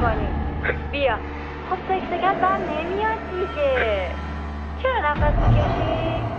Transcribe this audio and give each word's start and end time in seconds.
می‌کنی 0.00 0.36
بیا. 0.90 1.20
خب 1.64 1.78
سکسکت 1.88 2.36
بر 2.42 2.58
نمیاد 2.58 3.20
دیگه. 3.28 4.16
چرا 4.76 5.12
نفس 5.12 5.42
می‌کشی؟ 5.42 6.29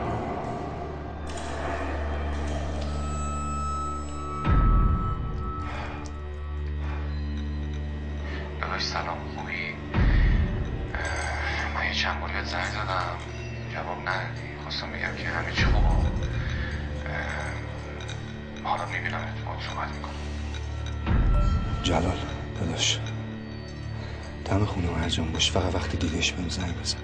زنگ 26.52 26.80
بزن. 26.82 26.98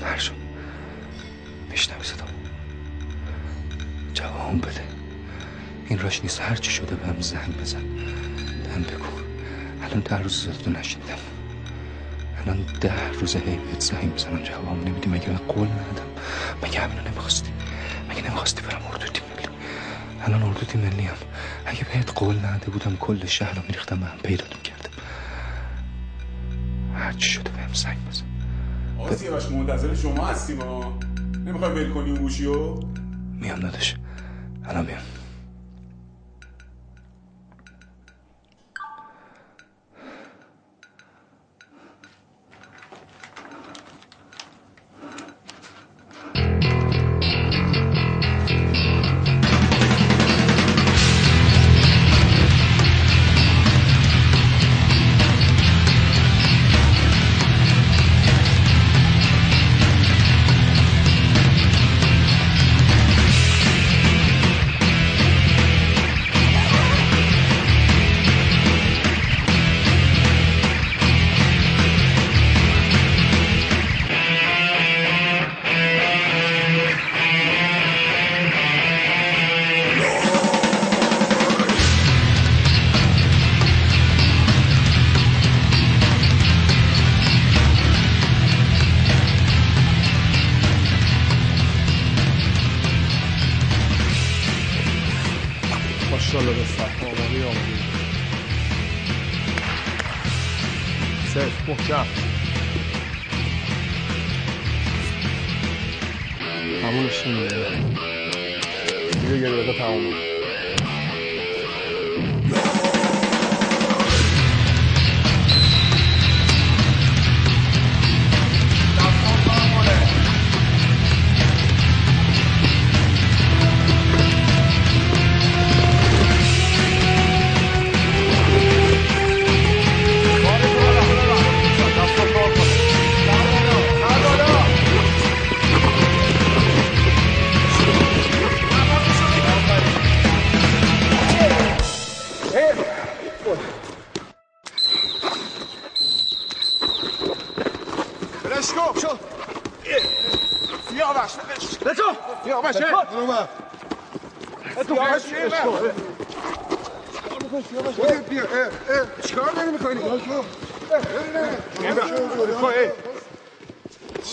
فرشون 0.00 0.36
بشنوی 1.70 2.02
صدا؟ 2.02 2.24
جواب 4.14 4.60
بده. 4.60 4.84
این 5.86 5.98
راش 5.98 6.22
نیست. 6.22 6.40
هر 6.40 6.56
چی 6.56 6.70
شده 6.70 6.94
بهم 6.94 7.20
زنگ 7.20 7.60
بزن. 7.60 7.82
دم 8.64 8.82
بگو 8.82 9.04
الان 9.82 10.00
ده 10.00 10.18
روز 10.22 10.44
زدتو 10.44 10.70
نشیدم. 10.70 11.39
الان 12.42 12.66
ده 12.80 13.12
روز 13.20 13.36
هی 13.36 13.56
بهت 13.56 13.80
زنگ 13.80 14.12
می‌زنم 14.12 14.42
جواب 14.42 14.88
نمیدی. 14.88 15.08
مگه 15.08 15.30
من 15.30 15.36
قول 15.36 15.68
ندم 15.68 16.10
مگه 16.62 16.80
همینو 16.80 17.02
نمی‌خواستی؟ 17.08 17.50
مگه 18.10 18.22
نمی‌خواستی 18.22 18.62
برم 18.62 18.82
اردوتی 18.92 19.20
ملی 19.20 19.48
الان 20.24 20.42
اردوتی 20.42 20.78
ملی 20.78 21.02
هم 21.02 21.16
اگه 21.66 21.84
بهت 21.84 22.12
قول 22.14 22.36
نده 22.36 22.70
بودم 22.70 22.96
کل 22.96 23.26
شهر 23.26 23.54
رو 23.54 23.62
میریختم 23.62 24.00
به 24.00 24.06
هم 24.06 24.18
پیداتون 24.18 24.62
کردم 24.62 24.90
هر 26.94 27.12
چی 27.12 27.30
شده 27.30 27.50
بهم 27.50 27.72
زنگ 27.74 27.96
بزن. 28.08 28.24
آقا 28.98 29.16
سیاوش 29.16 29.46
منتظر 29.46 29.94
شما 29.94 30.26
هستیم 30.26 30.60
ها. 30.60 30.98
نمی‌خوای 31.46 31.72
ول 31.72 31.92
کنی 31.92 32.10
اون 32.10 32.20
گوشیو؟ 32.20 32.80
میام 33.40 33.60
دادش 33.60 33.96
الان 34.64 34.86
میام 34.86 34.98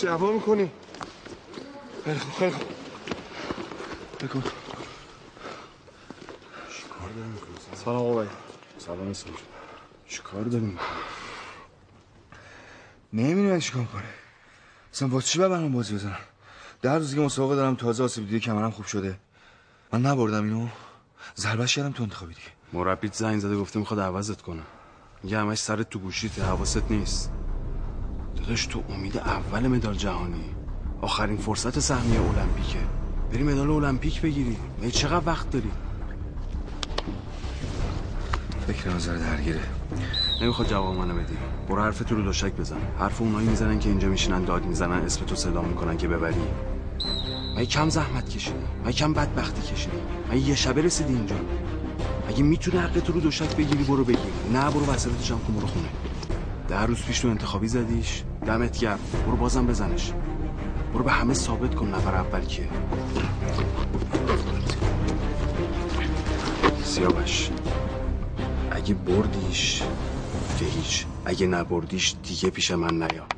شبا 0.08 0.32
می‌کنی؟ 0.32 0.70
خیلی 2.04 2.18
خوب 2.18 2.32
خیلی 2.32 2.50
خوب. 2.50 2.62
بکن 4.22 4.42
چیکار 6.76 7.08
داری 7.16 7.28
می‌کنی؟ 7.28 7.56
سلام 7.74 7.96
آقای. 7.96 8.26
سلام 8.78 9.08
اسم 9.08 9.30
چیکار 10.08 10.42
داری 10.42 10.64
می‌کنی؟ 10.64 10.86
نمی‌دونم 13.12 13.60
چیکار 13.60 13.84
کنه 13.84 14.04
اصلا 14.92 15.08
واسه 15.08 15.26
چی 15.26 15.38
برام 15.38 15.72
بازی 15.72 15.94
بزنم؟ 15.94 16.18
در 16.82 16.98
روزی 16.98 17.16
که 17.16 17.22
مسابقه 17.22 17.56
دارم 17.56 17.74
تازه 17.74 18.04
آسیب 18.04 18.24
دیده 18.24 18.40
کمرم 18.40 18.70
خوب 18.70 18.86
شده. 18.86 19.18
من 19.92 20.02
نبردم 20.02 20.44
اینو. 20.44 20.68
ضربش 21.36 21.74
کردم 21.74 21.92
تو 21.92 22.02
انتخابی 22.02 22.34
دیگه. 22.34 22.46
مربیت 22.72 23.14
زنگ 23.14 23.40
زده 23.40 23.56
گفته 23.56 23.78
می‌خواد 23.78 24.00
عوضت 24.00 24.42
کنه. 24.42 24.62
میگه 25.22 25.38
همش 25.38 25.58
سرت 25.58 25.90
تو 25.90 25.98
گوشیت 25.98 26.38
حواست 26.38 26.90
نیست. 26.90 27.37
داداش 28.48 28.66
تو 28.66 28.82
امید 28.88 29.18
اول 29.18 29.68
مدال 29.68 29.94
جهانی. 29.94 30.44
آخرین 31.00 31.36
فرصت 31.36 31.78
سهمیه 31.78 32.20
المپیکه. 32.20 32.78
بری 33.32 33.42
مدال 33.42 33.70
المپیک 33.70 34.20
بگیری. 34.20 34.56
می 34.80 34.90
چقدر 34.90 35.22
وقت 35.26 35.50
داری؟ 35.50 35.70
فکر 38.66 38.90
نظر 38.90 39.16
درگیره. 39.16 39.60
نمی‌خواد 40.42 40.68
جواب 40.68 40.96
منو 40.96 41.14
بدی. 41.14 41.36
برو 41.68 41.82
حرف 41.82 41.98
تو 41.98 42.14
رو 42.14 42.22
دوشک 42.22 42.52
بزن. 42.52 42.80
حرف 42.98 43.20
اونایی 43.20 43.48
می‌زنن 43.48 43.78
که 43.78 43.88
اینجا 43.88 44.08
میشینن 44.08 44.44
داد 44.44 44.64
می‌زنن 44.64 45.04
اسم 45.04 45.24
تو 45.24 45.34
صدا 45.34 45.62
می‌کنن 45.62 45.96
که 45.96 46.08
ببری. 46.08 46.42
مگه 47.56 47.66
کم 47.66 47.88
زحمت 47.88 48.28
کشیدی؟ 48.28 48.58
مگه 48.84 48.92
کم 48.92 49.12
بدبختی 49.12 49.62
کشیدی؟ 49.62 49.96
مگه 50.30 50.40
یه 50.40 50.54
شبه 50.54 50.82
رسیدی 50.82 51.14
اینجا؟ 51.14 51.36
اگه 52.28 52.42
می‌تونه 52.42 52.80
حق 52.80 53.00
تو 53.00 53.12
رو 53.12 53.20
دوشک 53.20 53.56
بگیری؟ 53.56 53.84
برو 53.84 54.04
بگیر 54.04 54.32
نه 54.52 54.70
برو 54.70 54.86
وسطش 54.86 55.30
هم 55.30 55.38
کن 55.38 55.54
برو 55.54 55.66
خونه. 55.66 55.88
ده 56.68 56.82
روز 56.82 57.02
پیش 57.02 57.20
تو 57.20 57.28
انتخابی 57.28 57.68
زدیش؟ 57.68 58.22
دمت 58.46 58.78
گرم. 58.78 58.98
برو 59.26 59.36
بازم 59.36 59.66
بزنش. 59.66 60.12
برو 60.94 61.04
به 61.04 61.12
همه 61.12 61.34
ثابت 61.34 61.74
کن 61.74 61.88
نفر 61.88 62.14
اول 62.14 62.44
کیه. 62.44 62.68
سیاوش 66.84 67.50
اگه 68.70 68.94
بردیش 68.94 69.82
که 70.58 70.64
هیچ 70.64 71.06
اگه 71.24 71.46
نبردیش 71.46 72.14
دیگه 72.22 72.50
پیش 72.50 72.70
من 72.70 73.02
نیا. 73.02 73.37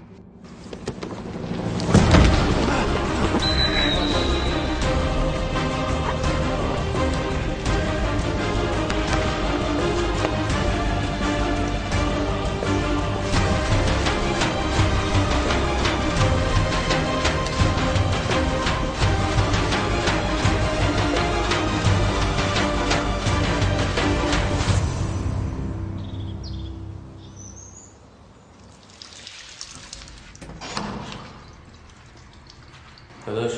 داداش 33.26 33.52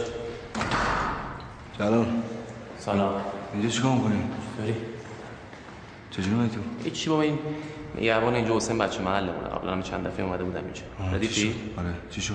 سلام 1.78 2.22
سلام 2.78 3.20
اینجا 3.52 3.68
چیکار 3.68 3.92
می‌کنی؟ 3.92 4.24
چطوری؟ 4.56 4.74
چجوری 6.10 6.34
اومدی 6.34 6.54
تو؟ 6.54 6.60
هیچی 6.84 7.10
بابا 7.10 7.22
این 7.22 7.38
نگهبان 7.98 8.34
اینجا 8.34 8.56
حسین 8.56 8.78
بچه 8.78 9.02
محلمونه 9.02 9.48
قبلا 9.48 9.72
هم 9.72 9.82
چند 9.82 10.06
دفعه 10.06 10.24
اومده 10.26 10.44
بودم 10.44 10.64
اینجا 10.64 11.16
ردیفی؟ 11.16 11.54
آره 11.76 11.94
چی 12.10 12.20
شد؟ 12.20 12.34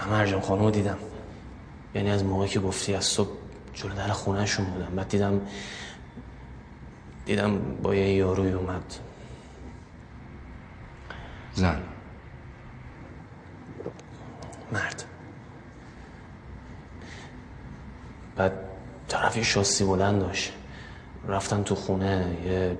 من 0.00 0.08
مرجان 0.08 0.40
خانم 0.40 0.62
رو 0.62 0.70
دیدم 0.70 0.98
یعنی 1.94 2.10
از 2.10 2.24
موقعی 2.24 2.48
که 2.48 2.60
گفتی 2.60 2.94
از 2.94 3.04
صبح 3.04 3.28
جلو 3.74 3.94
در 3.94 4.08
خونهشون 4.08 4.66
بودم 4.66 4.96
بعد 4.96 5.08
دیدم 5.08 5.40
دیدم 7.26 7.58
با 7.82 7.94
یه 7.94 8.14
یاروی 8.14 8.52
اومد 8.52 8.94
زن 11.54 11.82
بعد 18.38 18.52
طرف 19.08 19.36
یه 19.36 19.42
شاسی 19.42 19.84
بلند 19.84 20.20
داشت. 20.20 20.52
رفتن 21.28 21.62
تو 21.62 21.74
خونه 21.74 22.36
یه 22.44 22.78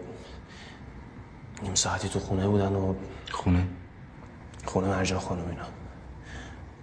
نیم 1.63 1.75
ساعتی 1.75 2.09
تو 2.09 2.19
خونه 2.19 2.47
بودن 2.47 2.73
و 2.73 2.95
خونه؟ 3.31 3.67
خونه 4.65 4.89
مرجان 4.89 5.19
خانم 5.19 5.49
اینا. 5.49 5.63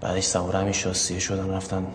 بعدش 0.01 0.23
سوار 0.23 0.55
همین 0.55 0.71
شاسیه 0.71 1.19
شدن 1.19 1.49
رفتن 1.49 1.87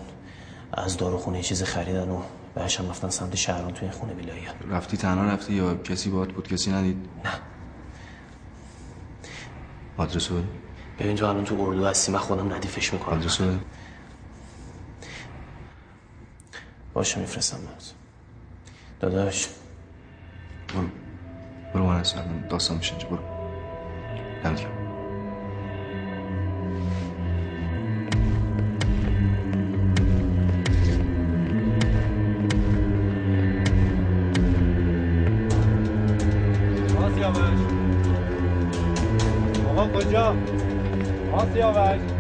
از 0.73 0.97
دارو 0.97 1.19
خونه 1.19 1.37
یه 1.37 1.43
چیزی 1.43 1.65
خریدن 1.65 2.09
و 2.09 2.23
بعدش 2.55 2.81
هم 2.81 2.91
رفتن 2.91 3.09
سمت 3.09 3.35
شهران 3.35 3.73
توی 3.73 3.91
خونه 3.91 4.13
ویلایی. 4.15 4.47
رفتی 4.71 4.97
تنها 4.97 5.25
رفتی 5.25 5.53
یا 5.53 5.75
کسی 5.75 6.11
باهات 6.11 6.33
بود 6.33 6.49
کسی 6.49 6.73
ندید؟ 6.73 6.97
نه. 7.25 7.31
آدرس 9.97 10.31
رو؟ 10.31 10.37
بده 10.37 10.47
ببین 10.99 11.17
تو 11.17 11.27
الان 11.27 11.45
تو 11.45 11.61
اردو 11.61 11.87
هستی 11.87 12.13
من 12.13 12.19
خودم 12.19 12.53
ردیفش 12.53 12.93
می‌کنم. 12.93 13.19
آدرس 13.19 13.41
رو 13.41 13.47
بده 13.47 13.61
باشه 17.01 17.21
میفرستم 17.21 17.59
برات 17.59 17.95
داداش. 19.01 19.49
برو. 20.75 20.89
برو 21.75 21.87
من 21.87 22.01
هستم 22.01 22.45
داستان 22.49 22.77
میشه 22.77 22.93
اینجا 22.93 23.09
برو. 23.09 23.23
دمت. 24.45 24.67
آقا 39.69 39.99
کجا؟ 39.99 40.37
آقا 41.33 42.20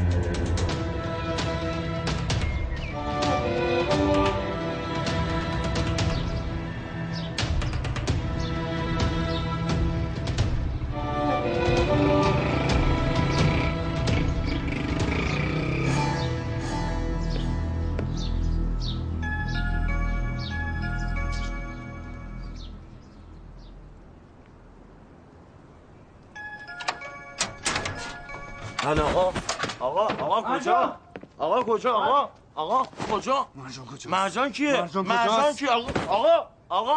سیاوش 28.90 29.02
من 29.02 29.10
آقا. 29.10 29.32
آقا 29.80 30.24
آقا 30.24 30.58
کجا؟ 30.58 30.96
آقا 31.38 31.62
کجا؟ 31.62 31.92
آقا 31.92 32.30
آقا 32.54 32.88
کجا؟ 33.12 33.46
مرجان 33.54 33.86
کجا 33.86 34.10
مرجان 34.10 34.52
کیه؟ 34.52 34.82
مرجان؟ 34.94 35.54
کیه 35.54 35.68
آقا 35.68 35.88
آقا 36.08 36.46
آقا 36.68 36.94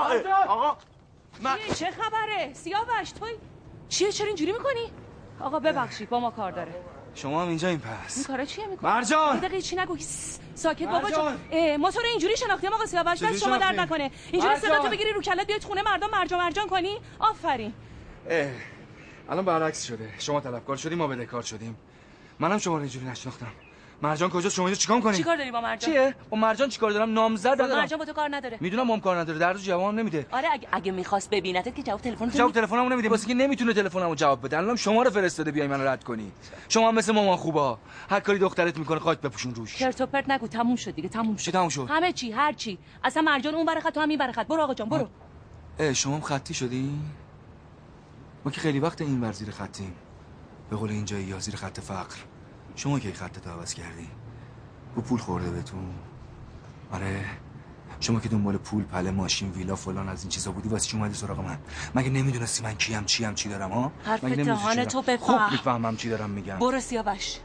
آقا؟ 0.47 0.77
چه 1.75 1.91
خبره؟ 1.91 2.53
سیاوش 2.53 3.11
توی 3.19 3.31
چیه؟ 3.89 4.11
چرا 4.11 4.27
اینجوری 4.27 4.51
می‌کنی؟ 4.51 4.91
آقا 5.41 5.59
ببخشید 5.59 6.09
با 6.09 6.19
ما 6.19 6.31
کار 6.31 6.51
داره. 6.51 6.73
شما 7.15 7.41
هم 7.41 7.47
اینجا 7.47 7.67
این 7.67 7.81
این 7.81 7.95
پس 8.05 8.27
کارا 8.27 8.45
چیه 8.45 8.67
می‌کنی؟ 8.67 8.89
مرجان! 8.91 9.37
دقیقه 9.37 9.61
چی 9.61 9.75
نگو؟ 9.75 9.97
ساکت 10.55 10.87
بابا! 10.87 11.09
جان 11.11 11.37
ما 11.75 11.91
تو 11.91 11.99
رو 11.99 12.05
اینجوری 12.05 12.37
شناختیم 12.37 12.73
آقا 12.73 12.85
سیاوش 12.85 13.23
دست 13.23 13.37
شما 13.37 13.57
درد؟ 13.57 13.79
نکنه. 13.79 14.11
اینجوری! 14.31 14.55
صدا 14.55 14.79
تو 14.79 14.89
بگیری 14.89 15.13
رو 15.13 15.21
کلت 15.21 15.47
بیاید 15.47 15.63
خونه 15.63 15.81
مردم 15.81 16.09
مرجان 16.09 16.39
مرجان 16.39 16.67
کنی؟ 16.67 16.97
آفرین. 17.19 17.73
اه، 18.29 18.51
الان 19.29 19.45
برعکس 19.45 19.83
شده. 19.83 20.09
شما 20.19 20.39
طلبکار 20.39 20.77
شدیم 20.77 20.97
ما 20.97 21.07
بدهکار 21.07 21.41
شدیم. 21.41 21.77
منم 22.39 22.57
شما 22.57 22.75
رو 22.75 22.79
اینجوری 22.79 23.05
نشناختم. 23.05 23.47
مرجان 24.01 24.29
کجاست؟ 24.29 24.55
شما 24.55 24.65
اینجا 24.65 24.79
چیکار 24.79 24.97
می‌کنی؟ 24.97 25.17
چیکار 25.17 25.37
داری 25.37 25.51
با 25.51 25.61
مرجان؟ 25.61 25.91
چیه؟ 25.91 26.15
با 26.29 26.37
مرجان 26.37 26.69
چیکار 26.69 26.91
دارم؟ 26.91 27.13
نامزد 27.13 27.57
دارم. 27.57 27.79
مرجان 27.79 27.99
با 27.99 28.05
تو 28.05 28.13
کار 28.13 28.35
نداره. 28.35 28.57
می‌دونم 28.61 28.87
مام 28.87 28.99
کار 28.99 29.17
نداره. 29.17 29.39
در 29.39 29.53
روز 29.53 29.63
جواب 29.63 29.93
نمیده. 29.93 30.25
آره 30.31 30.47
اگه, 30.51 30.67
اگه 30.71 30.91
می‌خواست 30.91 31.29
ببینتت 31.29 31.75
که 31.75 31.83
جواب 31.83 32.01
تلفن 32.01 32.29
جواب 32.29 32.51
تلفنمو 32.51 32.89
نمیده. 32.89 33.09
واسه 33.09 33.27
که 33.27 33.33
نمی‌تونه 33.33 33.73
تلفنمو 33.73 34.15
جواب 34.15 34.45
بده. 34.45 34.57
الان 34.57 34.75
شما 34.75 35.03
رو 35.03 35.09
فرستاده 35.09 35.51
بیای 35.51 35.67
منو 35.67 35.87
رد 35.87 36.03
کنی. 36.03 36.31
شما 36.69 36.91
مثل 36.91 37.13
مامان 37.13 37.37
خوبا. 37.37 37.79
هر 38.09 38.19
کاری 38.19 38.39
دخترت 38.39 38.77
می‌کنه 38.77 38.99
خاک 38.99 39.21
بپوشون 39.21 39.55
روش. 39.55 39.77
چرت 39.77 40.01
و 40.01 40.05
پرت 40.05 40.29
نگو. 40.29 40.47
تموم 40.47 40.75
شد 40.75 40.95
دیگه 40.95 41.09
تموم 41.09 41.37
شد. 41.37 41.51
تموم 41.51 41.69
شد؟ 41.69 41.87
همه 41.89 42.13
چی 42.13 42.31
هر 42.31 42.53
چی. 42.53 42.77
اصلا 43.03 43.21
مرجان 43.21 43.55
اون 43.55 43.65
برخط 43.65 43.93
تو 43.93 44.01
هم 44.01 44.09
این 44.09 44.19
برخط. 44.19 44.47
برو 44.47 44.61
آقا 44.61 44.73
جان 44.73 44.89
برو. 44.89 45.07
شما 45.93 46.15
هم 46.15 46.21
خطی 46.21 46.53
شدی؟ 46.53 46.91
ما 48.45 48.51
که 48.51 48.61
خیلی 48.61 48.79
وقت 48.79 49.01
این 49.01 49.21
ور 49.21 49.31
زیر 49.31 49.51
خطیم. 49.51 49.93
به 50.69 50.75
قول 50.75 50.89
اینجا 50.89 51.19
یا 51.19 51.39
زیر 51.39 51.55
خط 51.55 51.79
فقر. 51.79 52.15
شما 52.75 52.99
که 52.99 53.13
خطت 53.13 53.47
عوض 53.47 53.73
کردی. 53.73 54.07
او 54.95 55.01
پول 55.01 55.19
خورده 55.19 55.49
بهتون. 55.49 55.93
آره. 56.91 57.25
شما 57.99 58.19
که 58.19 58.29
دنبال 58.29 58.57
پول 58.57 58.83
پله 58.83 59.11
ماشین 59.11 59.51
ویلا 59.51 59.75
فلان 59.75 60.09
از 60.09 60.21
این 60.21 60.29
چیزا 60.29 60.51
بودی 60.51 60.69
واسه 60.69 60.87
چی 60.87 60.97
اومدی 60.97 61.13
سراغ 61.13 61.39
من؟ 61.39 61.57
مگه 61.95 62.09
نمی‌دونستی 62.09 62.63
من 62.63 62.73
کیم 62.73 63.05
چیم 63.05 63.33
چی 63.33 63.49
دارم 63.49 63.71
ها؟ 63.71 63.91
حرف 64.03 64.23
دهان 64.23 64.85
تو؟ 64.85 65.01
بفهم. 65.01 65.17
خوب 65.17 65.51
می‌فهمم 65.51 65.95
چی 65.95 66.09
دارم 66.09 66.29
میگم. 66.29 66.59
برو 66.59 66.79
سیاوش. 66.79 67.39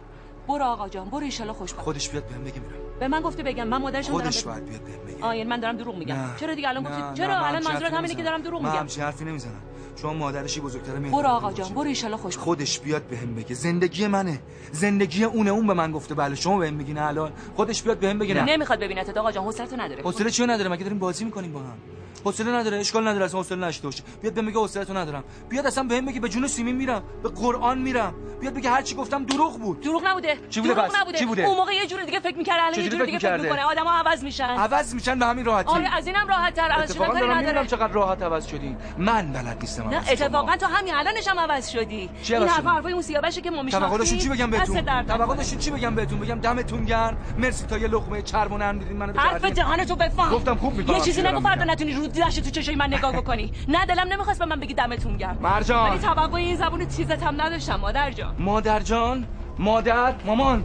برو 0.48 0.64
آقا 0.64 0.88
جان 0.88 1.08
برو 1.08 1.24
ایشالا 1.24 1.52
خوش 1.52 1.74
بخ. 1.74 1.80
خودش 1.80 2.10
بیاد 2.10 2.28
بهم 2.28 2.44
بگه 2.44 2.60
میرم. 2.60 2.98
به 3.00 3.08
من 3.08 3.20
گفته 3.20 3.42
بگم 3.42 3.68
من 3.68 3.82
مادرشم 3.82 4.12
دارم 4.12 4.24
خودش 4.24 4.44
باید 4.44 4.64
بیاد 4.64 4.80
بهم 4.80 5.06
بگه. 5.06 5.24
آه 5.24 5.36
یعنی 5.36 5.50
من 5.50 5.60
دارم 5.60 5.76
دروغ 5.76 5.96
میگم. 5.96 6.14
نه. 6.14 6.36
چرا 6.36 6.54
دیگه 6.54 6.68
الان 6.68 6.84
گفتی؟ 6.84 7.02
چرا 7.14 7.28
من 7.28 7.48
الان 7.48 7.64
منظورت 7.64 7.92
همینه 7.92 8.14
که. 8.14 8.22
دارم 8.22 8.42
دروغ 8.42 8.62
من 8.62 8.68
میگم؟ 8.68 8.80
همچین 8.80 9.02
حرفی 9.02 9.24
نمی‌زنم. 9.24 9.62
شما 10.02 10.12
مادرشی 10.12 10.60
بزرگتر 10.60 10.92
برو 10.92 11.28
آقا 11.28 11.52
جان 11.52 11.68
برو 11.68 11.88
ایشالا 11.88 12.16
خوش. 12.16 12.36
خودش 12.36 12.80
بیاد 12.80 13.02
بهم 13.02 13.34
بگه. 13.34 13.54
زندگی 13.54 14.06
منه. 14.06 14.40
زندگی 14.72 15.24
اونه 15.24 15.50
اون 15.50 15.66
به 15.66 15.74
من 15.74 15.92
گفته. 15.92 16.14
بله 16.14 16.34
شما 16.34 16.58
بهم 16.58 16.74
میگی 16.74 16.92
نه 16.92 17.02
الان 17.02 17.32
خودش 17.56 17.82
بیاد 17.82 17.98
بهم 17.98 18.18
بگه 18.18 18.34
نه. 18.34 18.44
نمی‌خواد 18.44 18.80
ببینتت 18.80 19.16
آقا 19.16 19.32
جان 19.32 19.44
حوصله‌تو 19.44 19.76
نداره. 19.76 20.02
حوصله 20.02 20.30
چیو 20.30 20.46
نداره؟ 20.46 20.70
مگه 20.70 20.82
داریم 20.84 20.98
بازی 20.98 21.24
می‌کنیم 21.24 21.52
با 21.52 21.60
هم؟ 21.60 21.78
حوصله 22.24 22.52
نداره 22.52 22.78
اشکال 22.78 23.08
نداره 23.08 23.24
اصلا 23.24 23.40
حوصله 23.40 23.66
نشته 23.66 23.88
باشه. 23.88 24.02
بیاد 24.22 24.34
بهم 24.34 24.46
بگه 24.46 24.58
حوصله‌تو 24.58 24.94
ندارم. 24.94 25.24
بیاد 25.48 25.66
اصلا 25.66 25.84
بهم 25.84 26.06
بگه 26.06 26.20
به 26.20 26.28
جون 26.28 26.46
سیمین 26.46 26.76
میرم 26.76 27.02
به 27.22 27.28
قرآن 27.28 27.78
میرم. 27.78 28.14
بیاد 28.40 28.54
بگه 28.54 28.70
هر 28.70 28.82
چی 28.82 28.94
گفتم 28.94 29.24
دروغ 29.24 29.58
بود. 29.58 29.80
دروغ 29.80 30.06
نبوده. 30.06 30.38
چی 30.50 30.60
بوده 30.60 30.74
دروغ 30.74 30.86
پس؟ 30.86 30.96
نبوده. 31.00 31.18
چی 31.18 31.26
بوده؟ 31.26 31.44
اون 31.44 31.56
موقع 31.56 31.74
یه 31.74 31.86
جور 31.86 32.02
دیگه 32.02 32.20
فکر 32.20 32.36
می‌کرد 32.36 32.58
الان 32.60 32.80
یه 32.80 32.88
جور 32.88 33.04
دیگه 33.04 33.18
فکر؟ 33.18 33.36
می‌کنه. 33.36 33.62
آدم‌ها 33.62 33.98
عوض 33.98 34.24
میشن. 34.24 34.44
عوض 34.44 34.94
میشن 34.94 35.18
به 35.18 35.26
همین 35.26 35.44
راحتی. 35.44 35.70
آره 35.70 35.96
از 35.96 36.06
اینم 36.06 36.28
راحت 36.28 36.54
تر 36.54 36.62
عوض 36.62 36.92
شدن 36.92 37.02
اتفاقا 37.04 37.20
کاری 37.20 37.34
نداره. 37.34 37.66
چقدر 37.66 37.92
راحت 37.92 38.22
عوض 38.22 38.46
شدین 38.46 38.76
من 38.98 39.32
بلد 39.32 39.56
نیستم 39.60 39.88
نه 39.88 40.02
شما. 40.02 40.12
اتفاقا 40.12 40.56
تو 40.56 40.66
همین 40.66 40.94
الانش 40.94 41.28
هم 41.28 41.38
عوض 41.38 41.68
شدی. 41.68 41.96
این 41.96 42.42
حرف 42.42 42.56
شدی؟ 42.56 42.68
حرفای 42.68 42.92
اون 42.92 43.02
سیاوشه 43.02 43.40
که 43.40 43.50
ما 43.50 43.62
میشناختیم 43.62 43.88
توقع 43.88 43.98
داشتین 43.98 44.18
چی 44.18 44.28
بگم 44.28 44.50
بهتون؟ 44.50 44.76
دست 44.76 44.86
درد 44.86 45.06
توقع 45.06 45.24
نکنه. 45.24 45.36
داشتین 45.36 45.58
چی 45.58 45.70
بگم 45.70 45.94
بهتون؟ 45.94 46.18
بگم 46.18 46.40
دمتون 46.40 46.84
گرم. 46.84 47.16
مرسی 47.38 47.66
تا 47.66 47.78
یه 47.78 47.88
لقمه 47.88 48.22
چرب 48.22 48.52
و 48.52 48.58
نرم 48.58 48.78
دیدین 48.78 48.96
منو 48.96 49.20
حرف 49.20 49.34
بکردین. 49.34 49.54
جهان 49.54 49.84
تو 49.84 49.96
بفهم. 49.96 50.32
گفتم 50.32 50.54
خوب 50.54 50.74
می‌فهمم 50.74 50.96
یه 50.96 51.04
چیزی 51.04 51.22
نگو 51.22 51.40
فردا. 51.40 51.64
نتونی 51.64 51.92
رو 52.08 52.24
دشت 52.24 52.40
تو 52.40 52.50
چشای 52.50 52.76
من 52.76 52.94
نگاه 52.94 53.12
بکنی. 53.12 53.52
نه 53.68 53.86
دلم 53.86 54.12
نمی‌خواست 54.12 54.38
به 54.38 54.44
من 54.44 54.60
بگی 54.60 54.74
دمتون 54.74 55.16
گرم. 55.16 55.38
مرجان. 55.42 55.90
ولی 55.90 55.98
توقع 55.98 56.34
این 56.34 56.56
زبون 56.56 56.86
چیزت 56.86 57.22
هم 57.22 57.40
نداشتم 57.40 57.76
مادر 57.76 58.10
جان. 58.10 58.34
مادر 58.38 58.80
جان 58.80 59.26
مادر 59.58 60.14
مامان. 60.24 60.64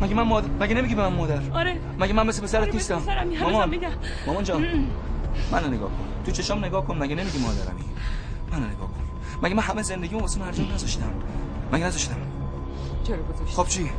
مگه 0.00 0.14
من 0.14 0.22
مادر 0.22 0.48
مگه 0.60 0.74
نمیگی 0.74 0.94
به 0.94 1.02
من 1.02 1.16
مادر؟ 1.16 1.40
آره. 1.54 1.80
مگه 1.98 2.12
من 2.12 2.26
مثل 2.26 2.42
پسرت 2.42 2.62
آره، 2.62 2.72
نیستم؟ 2.72 3.02
مامان. 3.40 3.78
مامان 4.26 4.44
جان 4.44 4.62
منو 5.52 5.68
نگاه 5.68 5.88
کن. 5.88 6.24
تو 6.26 6.32
چشام 6.32 6.64
نگاه 6.64 6.86
کن 6.86 6.98
مگه 6.98 7.14
نمیگی 7.14 7.38
مادرمی؟ 7.38 7.84
منو 8.52 8.66
نگاه 8.66 8.88
کن. 8.88 9.02
مگه 9.42 9.54
من 9.54 9.62
همه 9.62 9.82
زندگیمو 9.82 10.20
واسه 10.20 10.40
مرجان 10.40 10.72
نذاشتم؟ 10.72 11.12
مگه 11.72 11.84
نذاشتم؟ 11.84 12.16
چرا 13.04 13.16
گذاشتی؟ 13.16 13.56
خب 13.56 13.68
چی. 13.68 13.90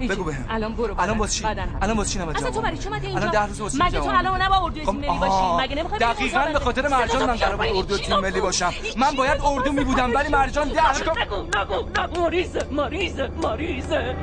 بگو 0.00 0.24
بهم. 0.24 0.46
الان 0.48 0.74
برو 0.74 1.00
الان. 1.00 1.18
واسه 1.18 1.32
چی. 1.34 1.44
الان 1.82 1.96
واسه 1.96 2.10
چی 2.10 2.18
نباید 2.18 2.36
اصلا 2.36 2.50
تو 2.50 2.60
برای 2.60 2.78
چی 2.78 2.88
اومدی 2.88 3.06
اینجا 3.06 3.20
الان 3.20 3.32
ده 3.32 3.46
روز 3.46 3.60
واسه 3.60 3.84
مگه 3.84 4.00
تو 4.00 4.08
الان 4.08 4.42
نباید 4.42 4.62
اردوی 4.62 4.84
خب، 4.84 4.92
تیم 4.92 5.00
ملی. 5.00 5.18
باشی؟ 5.18 5.64
مگه 5.64 5.76
نمی‌خوای 5.76 6.00
دقیقاً 6.00 6.44
به؟ 6.52 6.58
خاطر 6.58 6.88
مرجان 6.88 7.26
من 7.26 7.36
قرار 7.36 7.56
بود 7.56 7.76
اردو 7.76 7.98
تیم 7.98 8.16
ملی 8.20 8.40
باشم. 8.40 8.72
من 8.96 9.10
باید 9.16 9.40
اردو 9.44 9.72
می 9.72 9.84
بودم 9.84 10.14
ولی 10.14 10.28
مرجان 10.28 10.68
ده 10.68 10.92
تا 10.92 11.12
نگو. 11.12 11.36
نگو. 11.58 12.00
نگو. 12.00 12.20
مریضه. 12.20 12.64
مریضه. 12.70 13.28
مریضه. 13.28 14.16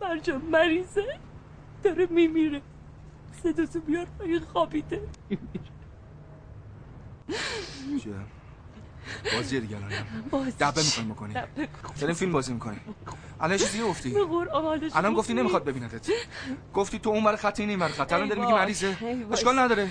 مرجان 0.00 0.42
مریضه. 0.52 1.18
داره 1.84 2.06
میمیره. 2.10 2.62
صداتو 3.42 3.80
بیار 3.80 4.06
پایین 4.18 4.40
خوابیده. 4.52 5.00
چیه؟ 8.02 8.12
بازی 9.36 9.60
دیگه 9.60 9.76
الان. 9.76 9.92
بازی. 10.30 10.50
دبه 10.50 10.82
می‌خوایم 10.82 11.08
بکنیم. 11.08 11.36
داریم 12.00 12.14
فیلم 12.16 12.32
بازی 12.32 12.52
می‌کنیم. 12.52 12.80
الان 13.40 13.56
چیزی 13.58 13.82
گفتی؟ 13.82 14.14
الان 14.94 15.14
گفتی. 15.14 15.34
نمی‌خواد 15.34 15.64
ببیندت 15.64 16.10
گفتی 16.74 16.98
تو 16.98 17.10
اون 17.10 17.24
ور 17.24 17.36
خط 17.36 17.60
این 17.60 17.70
این 17.70 17.78
ور 17.78 17.88
خط 17.88 18.12
الان 18.12 18.28
داری 18.28 18.40
میگی 18.40 18.52
مریضه. 18.52 18.96
اشکال 19.32 19.58
نداره. 19.58 19.90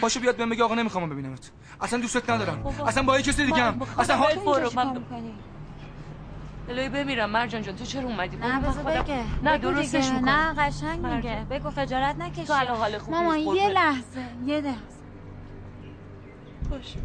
پاشو 0.00 0.20
بیاد 0.20 0.36
بهم 0.36 0.50
بگی 0.50 0.62
آقا 0.62 0.74
نمی‌خوام 0.74 1.10
ببینمت. 1.10 1.50
اصلا 1.80 2.00
دوستت 2.00 2.30
ندارم. 2.30 2.66
اصلا 2.86 3.02
با 3.02 3.16
یه 3.16 3.22
کسی 3.22 3.46
دیگه 3.46 3.62
هم. 3.62 3.82
اصلا 3.98 4.16
ها... 4.16 4.34
برو 4.34 4.70
من 4.74 5.02
الهی 6.68 6.88
بمیرم 6.88 7.30
مرجان 7.30 7.62
جان 7.62 7.76
تو 7.76 7.84
چرا 7.84 8.02
اومدی؟ 8.02 8.36
نه 8.36 8.60
بگه. 8.84 9.24
نه 9.42 9.58
درستش. 9.58 10.08
می‌کنم. 10.08 10.28
نه 10.28 10.54
قشنگ. 10.54 11.06
میگه. 11.06 11.46
بگو 11.50 11.70
خجالت 11.70 12.16
نکشی. 12.16 12.44
تو 12.44 12.52
الان 12.52 12.76
حال 12.76 12.98
خوب 12.98 13.14
مامان 13.14 13.38
یه. 13.38 13.68
لحظه 13.68 14.24
یه 14.46 14.60
لحظه. 14.60 14.78
باشه. 16.70 16.98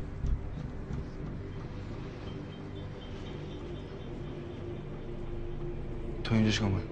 تو 6.31 6.37
اینجا 6.37 6.51
چیکار 6.51 6.69
می‌کنی؟ 6.69 6.87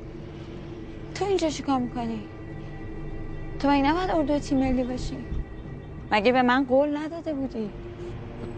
تو 1.15 1.25
اینجا 1.25 1.49
چیکار 1.49 1.79
می‌کنی؟ 1.79 2.19
تو 3.59 3.69
مگه 3.69 3.83
نباید 3.83 4.09
اردو 4.11 4.39
تیم 4.39 4.59
ملی 4.59 4.83
باشی؟ 4.83 5.17
مگه 6.11 6.31
به 6.31 6.41
من 6.41 6.65
قول 6.65 6.97
نداده 6.97 7.33
بودی؟ 7.33 7.69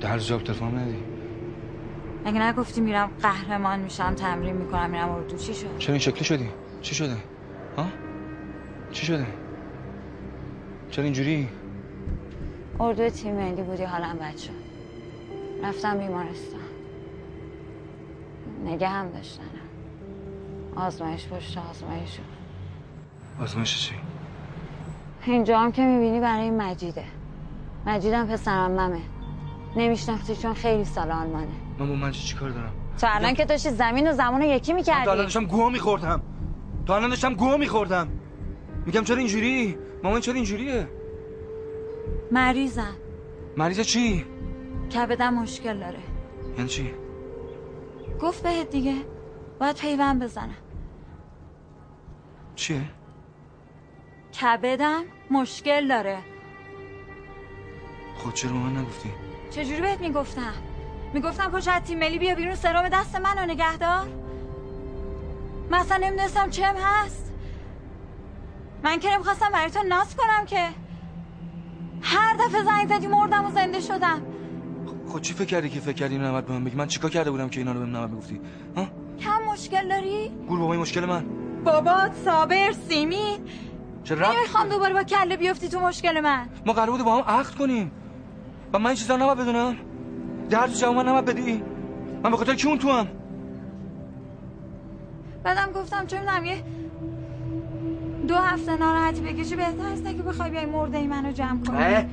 در 0.02 0.18
جواب 0.20 0.44
تلفن 0.44 0.78
ندی 0.78 0.98
مگه 2.26 2.42
نگفتی 2.42 2.82
میرم 2.82 3.12
قهرمان 3.22 3.80
میشم 3.80 4.14
تمرین 4.14 4.56
می‌کنم 4.56 4.90
میرم 4.90 5.10
اردو 5.10 5.38
چی 5.38 5.54
شد؟ 5.54 5.78
چرا 5.78 5.94
این 5.94 6.00
شکلی 6.00 6.24
شدی 6.24 6.50
چی 6.82 6.96
شده 6.96 7.18
ها 7.78 7.86
چی 8.92 9.06
شده 9.06 9.26
چرا 10.92 11.04
اینجوری 11.04 11.50
اردو 12.80 13.10
تیم 13.10 13.36
ملی 13.36 13.62
بودی 13.62 13.84
حالم 13.84 14.18
بد 14.18 14.38
شد 14.38 14.50
رفتم 15.64 15.98
بیمارستان 15.98 16.60
نگه 18.66 18.88
هم 18.88 19.10
داشتنم 19.10 19.61
آزمایش 20.76 21.28
پشت 21.28 21.58
آزمایش. 21.58 22.20
آزمایش 23.42 23.88
چی؟ 23.88 23.96
اینجا 25.26 25.60
هم 25.60 25.72
که 25.72 25.82
می‌بینی 25.82 26.20
برای 26.20 26.50
مجیده. 26.50 27.04
مجیدم 27.86 28.28
پسرم 28.28 28.72
ممه. 28.72 29.02
نمیشناختی 29.76 30.36
چون 30.36 30.54
خیلی 30.54 30.86
سال 30.86 31.12
آلمانه. 31.12 31.48
من 31.80 31.88
با 31.88 31.96
من 31.96 32.12
چی 32.12 32.36
کار 32.36 32.50
دارم؟ 32.50 32.72
تو 33.02 33.08
الان 33.10 33.34
که 33.34 33.46
داشتی 33.46 33.70
زمین 33.70 34.10
و 34.10 34.14
زمان 34.14 34.42
رو 34.42 34.48
یکی 34.48 34.74
من 34.74 34.82
تا 34.82 34.92
الان 34.92 35.02
می‌کردی 35.04 35.24
داشتم 35.24 35.46
گوه 35.46 35.72
میخوردم. 35.72 36.22
تا 36.86 36.96
الان 36.96 37.10
داشتم 37.10 37.34
گوه 37.34 37.58
میخوردم. 37.58 38.08
میگم 38.86 39.04
چرا 39.04 39.18
اینجوری؟ 39.18 39.78
مامان 40.04 40.22
چرا 40.22 40.34
اینجوریه؟ 40.34 40.88
مریضم. 42.32 42.96
مریض 43.58 43.80
چی؟ 43.80 44.26
کبدم 44.94 45.34
مشکل 45.34 45.80
داره. 45.80 46.00
یعنی 46.58 46.70
چی؟ 46.70 46.94
گفت 48.22 48.44
بهت 48.44 48.70
دیگه. 48.70 48.96
باید 49.62 49.76
پیوند 49.76 50.24
بزنم. 50.24 50.58
چیه؟ 52.56 52.82
کبدم 54.42 55.04
مشکل 55.32 55.88
داره. 55.88 56.18
خود 58.18 58.32
خب 58.32 58.38
چرا 58.38 58.52
من 58.54 58.78
نگفتی؟ 58.78 59.10
چجوری 59.52 59.82
بهت 59.82 60.02
می‌گفتم؟ 60.02 60.54
می‌گفتم 61.14 61.52
پشت 61.52 61.68
از 61.68 61.82
تیم 61.82 62.00
ملی 62.00 62.20
بیا 62.20 62.36
بیرون 62.36 62.56
سرم 62.56 62.90
دست 62.90 63.16
منو 63.16 63.46
نگه 63.46 63.78
دار. 63.78 64.08
مثلا 65.72 65.98
نمی‌دونستم 65.98 66.50
چم 66.50 66.76
هست. 66.84 67.34
من 68.84 69.00
که 69.00 69.14
نمی‌خواستم 69.14 69.50
برای 69.54 69.72
تو 69.72 69.84
ناز 69.84 70.16
کنم 70.16 70.46
که 70.46 70.70
هر 72.02 72.36
دفعه 72.36 72.64
زنگ 72.64 72.98
زدی 72.98 73.08
مردم 73.08 73.46
و 73.46 73.52
زنده 73.52 73.80
شدم. 73.80 74.22
خود 75.08 75.22
چی 75.22 75.34
فکر 75.34 75.46
کردی 75.46 75.70
که 75.70 75.80
فکر 75.80 75.94
کردی 75.94 76.18
نباید 76.18 76.46
به 76.46 76.54
من 76.54 76.64
بگی؟ 76.64 76.76
من 76.76 76.88
چیکار 76.88 77.12
کرده 77.12 77.32
بودم 77.32 77.50
که 77.50 77.60
اینا 77.60 77.72
رو 77.72 77.80
بهم 77.80 77.96
نباید 77.96 78.12
می‌گفتی 78.12 78.42
ها؟ 78.76 79.01
کم 79.22 79.52
مشکل 79.54 79.90
داری؟ 79.90 80.32
گور 80.48 80.60
بابا 80.60 80.72
این 80.74 80.82
مشکل 80.82 81.06
من. 81.06 81.26
بابات 81.64 82.12
صابر 82.26 82.72
سیمی. 82.90 83.38
ربط 84.10 84.36
نمی‌خوام 84.38 84.70
دوباره 84.70 84.94
با 84.94 85.04
کله 85.04 85.38
بیفتی 85.38 85.70
تو 85.70 85.80
مشکل 85.80 86.20
من. 86.20 86.50
ما 86.66 86.74
قرار 86.74 86.92
بود 86.92 87.04
با 87.04 87.16
هم 87.16 87.24
عقد 87.28 87.56
کنیم. 87.56 87.92
و 88.74 88.80
من 88.80 88.88
این 88.88 88.96
چیزا 88.96 89.18
نباید 89.18 89.38
بدونم. 89.38 89.76
در 90.50 90.68
تو 90.68 90.74
جواب 90.74 90.96
من 90.96 91.08
نباید 91.08 91.26
بدی. 91.26 91.64
من 92.24 92.32
به 92.32 92.38
خاطر 92.38 92.56
کی 92.56 92.68
اون 92.68 92.78
تو 92.78 92.92
هم؟ 92.92 93.08
بعدم 95.44 95.72
گفتم 95.76 96.06
چه 96.06 96.20
می‌دونم 96.20 96.46
یه 96.46 96.64
دو 98.28 98.36
هفته 98.36 98.78
ناراحتی 98.78 99.22
بکشی 99.22 99.56
بهتر 99.56 99.86
است 99.86 100.06
که 100.06 100.24
بخوای 100.24 100.50
بیای 100.50 100.66
مرده 100.66 100.98
ای 100.98 101.08
منو 101.08 101.32
جمع 101.32 101.64
کنی. 101.66 102.08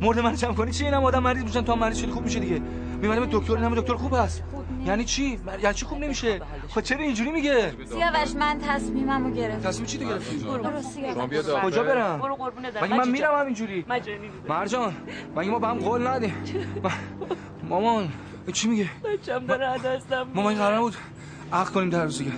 مرد 0.00 0.18
من 0.18 0.34
جمع 0.34 0.54
کنی 0.54 0.72
چی؟ 0.72 0.84
اینم 0.84 1.04
آدم 1.04 1.22
مریض 1.22 1.42
میشن 1.42 1.62
تو 1.62 1.72
هم 1.72 1.78
مریض 1.78 1.98
شدی 1.98 2.10
خوب 2.10 2.24
میشه 2.24 2.40
دیگه. 2.40 2.62
به 3.00 3.26
دکتر 3.32 3.52
اینم 3.52 3.74
دکتر 3.74 3.94
خوب 3.94 4.14
هست. 4.14 4.42
یعنی 4.86 5.04
چی؟ 5.04 5.40
یعنی 5.62 5.74
چی 5.74 5.86
خوب 5.86 5.98
نمیشه؟ 5.98 6.40
خب 6.68 6.80
چرا 6.80 6.98
اینجوری 7.02 7.30
میگه؟ 7.30 7.72
سیاوش 7.86 8.34
من 8.38 8.58
تصمیممو 8.58 9.30
گرفتم. 9.30 9.68
تصمیم 9.68 9.86
چی 9.86 9.98
تو 9.98 10.04
گرفتی؟ 10.04 10.36
برو 10.36 10.82
سیاوش. 10.82 11.62
کجا 11.64 11.82
برم؟ 11.82 12.18
برو 12.18 12.34
قربونه 12.34 12.70
دارم 12.70 12.86
مگه 12.86 12.96
من 12.96 13.08
میرم 13.08 13.34
همینجوری 13.40 13.84
مرجان 14.48 14.94
مگه 15.36 15.50
ما 15.50 15.58
به 15.58 15.66
هم 15.66 15.78
قول 15.78 16.06
ندیم؟ 16.06 16.34
مامان 17.68 18.08
چی 18.52 18.68
میگه؟ 18.68 18.90
بچم 19.04 19.46
داره 19.46 19.78
دستم 19.78 20.26
مامان 20.34 20.52
این 20.52 20.62
قرار 20.62 20.80
بود 20.80 20.94
عقد 21.52 21.72
کنیم 21.72 21.90
در 21.90 22.04
روز 22.04 22.18
دیگه 22.18 22.32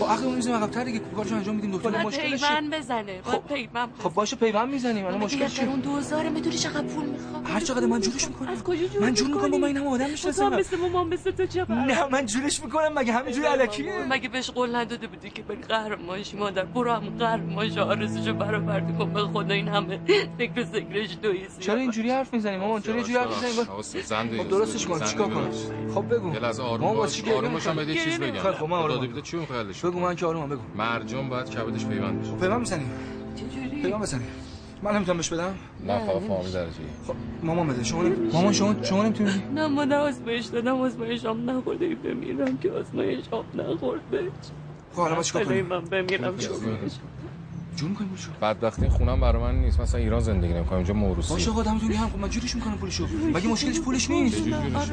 با 0.00 0.08
عقد 0.08 0.24
اون 0.24 0.34
می‌زنیم 0.34 0.56
عقب 0.56 0.84
دیگه. 0.84 0.98
کارشو 1.16 1.34
انجام 1.34 1.54
میدیم 1.54 1.76
دکتر 1.76 1.90
باید 1.90 2.06
مشکلش؟ 2.06 2.44
پیوند 2.44 2.74
بزنه. 2.74 3.20
باید 3.22 3.44
پیوند 3.44 3.88
خب 3.98 4.14
باشه 4.14 4.36
پیوند 4.36 4.68
می‌زنیم. 4.68 5.06
الان 5.06 5.20
مشکل 5.20 5.44
مشکل 5.44 5.60
چیه؟ 5.60 5.68
اون 5.68 5.80
دوزاره 5.80 6.30
می‌دونی 6.30 6.56
چقدر 6.56 6.82
پول 6.82 7.04
می‌خوام 7.04 7.46
هر 7.46 7.60
چقدر 7.60 7.86
من 7.86 8.00
جورش 8.00 8.28
می‌کنم. 8.28 8.48
از 8.48 8.62
کجا 8.62 8.86
جور 8.86 9.02
من 9.02 9.14
جور 9.14 9.28
می‌کنم 9.28 9.50
با 9.50 9.58
من 9.58 9.64
این 9.64 9.76
همه 9.76 9.88
آدم 9.88 10.04
تو 10.04 10.10
می‌شناسم 10.10 10.44
هم 10.44 10.58
مثل 10.58 10.76
مامان 10.76 11.06
مثل 11.06 11.30
تو 11.30 11.46
چقدر 11.46 11.74
نه 11.74 12.06
من 12.06 12.26
جورش 12.26 12.64
می‌کنم 12.64 12.92
مگه 12.94 13.12
همینجوری 13.12 13.46
الکیه 13.46 14.06
مگه 14.10 14.28
بهش 14.28 14.50
قول 14.50 14.76
نداده 14.76 15.06
بودی 15.06 15.30
که 15.30 15.42
بری 15.42 15.62
قهرمان 15.62 16.22
شی 16.22 16.36
مادر 16.36 16.64
برو 16.64 16.92
هم 16.92 17.18
قهرمان 17.18 17.70
شو 17.70 17.80
آرزوشو 17.80 18.32
برآورده 18.32 18.92
کن 18.98 19.12
به 19.12 19.20
خدا 19.20 19.54
این 19.54 19.68
همه 19.68 20.00
فکر 20.38 20.64
ذکرش 20.64 21.14
تویی 21.22 21.46
چرا 21.60 21.74
اینجوری 21.74 22.10
حرف 22.10 22.34
می‌زنی؟ 22.34 22.56
مامان 22.56 22.82
چرا 22.82 22.94
اینجوری 22.94 23.18
حرف 23.18 23.44
می‌زنی؟ 23.44 24.38
خب 24.38 24.48
درستش 24.48 24.86
کن 24.86 25.00
چیکار 25.00 25.30
کنم؟ 25.30 25.50
خب 25.94 26.14
بگو. 26.14 26.32
مامان 26.62 26.96
باش. 26.96 27.12
چی 27.12 27.22
گریه 27.22 27.34
آروم 27.34 27.52
باشم 27.52 27.70
می‌کنی؟ 27.70 27.84
بده 27.84 27.94
یه 27.94 28.04
چیز 28.04 28.20
بگم. 28.20 28.53
خب 28.54 28.64
من 28.64 28.78
آرومم 28.78 29.06
بیده 29.06 29.22
چی 29.22 29.36
می‌خوای 29.36 29.58
حلش 29.58 29.84
بگو 29.84 30.00
من 30.00 30.16
که 30.16 30.26
آرومم 30.26 30.48
بگو. 30.48 30.62
مرجان 30.76 31.28
باید 31.28 31.50
کبدش 31.50 31.86
پیوند 31.86 32.22
بشه. 32.22 32.32
پیوند 32.32 32.60
می‌زنی؟ 32.60 32.84
چجوری؟ 33.36 33.82
پیوند 33.82 34.02
بزنی. 34.02 34.24
من 34.82 34.94
نمی‌تونم 34.96 35.16
بهش 35.16 35.32
بدم؟ 35.32 35.54
نه 35.86 35.98
خب 36.06 36.18
فامیل 36.18 36.52
درجه 36.52 36.72
خب 37.06 37.14
مامان 37.42 37.68
بده. 37.68 37.84
شما 37.84 38.02
مامان 38.32 38.52
شما 38.52 38.82
شما 38.82 39.02
نمی‌تونی؟ 39.02 39.30
نه 39.54 39.66
مادر 39.66 39.96
آزمایش 39.96 40.46
دادم 40.46 40.80
آزمایش 40.80 41.24
هم 41.24 41.50
نخورده. 41.50 41.84
ای 41.84 41.94
بمیرم 41.94 42.58
که 42.58 42.70
آزمایش 42.70 43.24
آب 43.30 43.44
نخورده. 43.54 44.30
خب 44.92 45.02
حالا 45.02 45.14
ما 45.14 45.22
چیکار 45.22 45.44
کنیم؟ 45.44 45.66
من 45.66 45.84
بمیرم 45.84 46.36
که 46.36 46.48
جون 47.76 47.90
می‌کنی 47.90 48.06
پولشو 48.06 48.30
بدبختی 48.42 48.88
خونم 48.88 49.20
برای 49.20 49.42
من 49.42 49.54
نیست. 49.54 49.80
مثلا 49.80 50.00
ایران 50.00 50.20
زندگی 50.20 50.52
نمی‌کنم. 50.52 50.78
اینجا 50.78 50.94
موروثی. 50.94 51.32
باشه 51.32 51.50
آقا 51.50 51.62
دمتون 51.62 51.88
گرم. 51.88 52.08
خب 52.08 52.18
من 52.18 52.28
جورش 52.28 52.54
می‌کنم 52.54 52.78
پولشو 52.78 53.06
مگه 53.34 53.48
مشکلش 53.48 53.80
پولش 53.80 54.10
نیست؟ 54.10 54.42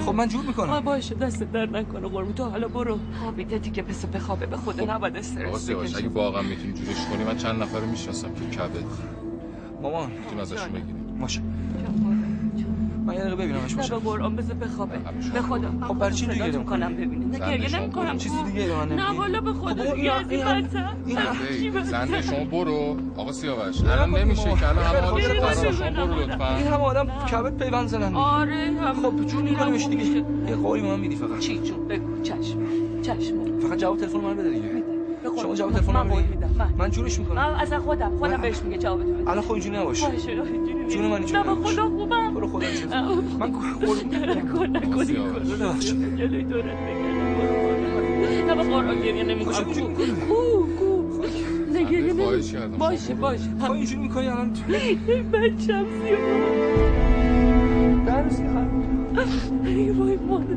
خب 0.06 0.14
من 0.14 0.28
جور 0.28 0.46
می‌کنم. 0.46 0.80
باشه 0.80 1.16
دست 1.16 1.44
در 1.44 1.66
نکنه 1.66 2.08
قربون. 2.08 2.34
تو 2.34 2.44
حالا 2.44 2.68
برو. 2.68 3.00
خوابیده 3.20 3.58
دیگه. 3.58 3.84
پس 3.84 4.06
بخوابه. 4.06 4.46
به 4.46 4.58
خدا 4.58 4.96
نباید 4.96 5.14
آقا 5.14 5.20
استرس 5.20 5.70
بکشی. 5.70 5.96
اگه 5.96 6.10
واقعا 6.10 6.42
می‌تونی 6.42 6.74
جورش 6.74 7.06
کنی 7.12 7.24
من 7.24 7.38
چند 7.38 7.62
نفر 7.62 7.80
رو 7.80 7.88
می‌شناسم 7.88 8.34
که 8.34 8.58
کبد 8.58 8.84
مامان. 9.82 10.12
می‌تونی 10.12 10.42
ازشون 10.42 10.70
بگیری. 10.70 10.94
باشه. 11.22 11.42
من 13.06 13.14
یه 13.14 13.20
دقیقه 13.20 13.36
ببینمش 13.36 13.76
باشه 13.76 13.94
به 13.94 14.00
قرآن 14.00 14.36
بذار 14.36 14.56
بخوابه 14.56 14.98
به 15.34 15.42
خدا. 15.42 15.72
خب 15.88 15.94
برای 15.94 16.14
چی 16.16 16.26
دیگه 16.26 16.36
صداتون 16.38 16.56
نمی‌کنی؟ 16.56 16.80
کنم 16.82 16.96
ببینید. 16.96 17.28
نه 17.32 17.38
زنده 17.38 17.52
گریه 17.58 17.68
شما 17.68 17.82
نمی‌کنم. 17.82 18.18
چیزی 18.18 18.44
دیگه 18.44 18.68
به 18.68 18.76
من 18.76 18.90
نه؟ 18.96 19.18
والا 19.18 19.42
به 19.42 19.54
خب 19.54 19.60
خدا 19.60 19.84
بابا، 19.84 19.96
دیگه 19.96 20.16
این- 20.16 20.26
از 20.26 20.32
این 20.32 20.48
این- 20.48 20.64
بدتر 20.64 20.90
این-؟ 21.62 21.84
زنده 21.84 22.22
شما 22.22 22.46
برو. 22.46 22.98
آقا 23.18 23.32
سیاوش. 23.32 23.82
الان 23.82 24.10
نمیشه 24.16 24.44
که 24.44 24.70
الان 24.70 24.84
همه 24.86 25.02
خب، 25.02 25.14
آدم 25.14 25.50
خب، 25.50 25.72
شما 25.72 26.06
برو 26.06 26.14
این 26.14 26.30
لطفا. 26.30 26.46
همه 26.46 26.76
آدم 26.84 27.08
کبد 27.32 27.58
پیوند 27.64 27.88
زدن 27.88 28.16
آره 28.16 28.72
هم 28.82 28.94
خب 28.94 29.26
جون 29.26 29.44
میکنیمش 29.44 29.88
دیگه. 29.88 30.04
یه 30.04 30.56
قولی 30.56 30.82
من 30.82 31.00
میدی 31.00 31.16
فقط. 31.16 31.40
چی 31.40 31.60
جون؟ 31.60 31.88
بگو. 31.88 32.22
چشم. 32.24 32.58
چشم. 33.02 33.60
فقط 33.60 33.78
جواب 33.80 33.98
تلفن 33.98 34.18
من 34.20 34.36
بده 34.38 34.50
دیگه. 34.50 34.81
شما 35.42 35.56
جواب 35.56 35.72
تلفن 35.72 35.94
من 35.94 36.08
من 36.08 36.24
میدم. 36.30 36.50
من 36.78 36.90
جورش 36.92 37.20
می‌کنم. 37.20 37.36
من 37.36 37.42
اصلا 37.44 37.80
خودم 37.80 38.12
خودم 38.20 38.32
من- 38.36 38.42
بهش 38.42 38.62
میگه 38.64 38.78
جواب 38.78 39.04
تو 39.04 39.14
بده. 39.14 39.30
الان 39.30 39.44
خب 39.44 39.52
اینجوری 39.52 39.78
نباش. 39.78 40.00
جون 40.90 41.06
من 41.06 41.12
اینجوری 41.14 41.40
نباش. 41.50 41.74
خدا 41.74 41.90
خوبم. 41.90 42.34
برو 42.34 42.48
خدا 42.48 42.68
من 43.40 43.52
قربون 43.52 43.98
نکن 44.30 44.66
نکن. 44.78 45.06
جلوی 46.18 46.44
دورت 46.44 46.66
بگیرم 46.66 48.48
نه 48.48 48.56
به 48.56 48.64
قرآن 48.64 49.02
گریه 49.02 49.24
نمی‌کنم. 49.24 49.64
کو؟ 49.64 49.74
کو 50.30 51.04
کو 51.18 51.24
نه 51.74 51.84
گریه 51.84 52.14
خواهش 52.14 52.54
نمی‌کنم. 52.54 52.62
کردم. 52.62 52.78
باشه 52.78 53.14
باشه. 53.14 53.44
خب 53.62 53.72
اینجوری 53.72 54.02
می‌کنی 54.02 54.28
الان 54.28 54.50
بچم 55.34 55.86
سیاه 56.04 56.20
درس 58.06 58.40
ای 59.66 59.92
وای 59.92 60.16
مادر. 60.18 60.56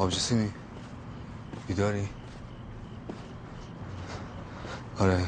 آبجی 0.00 0.20
سیمی 0.20 0.50
بیداری؟ 1.66 2.08
آره. 4.98 5.26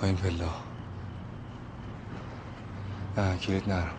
پایین 0.00 0.16
پلا 0.16 0.48
نه 3.16 3.36
کلید 3.36 3.68
نرم. 3.68 3.90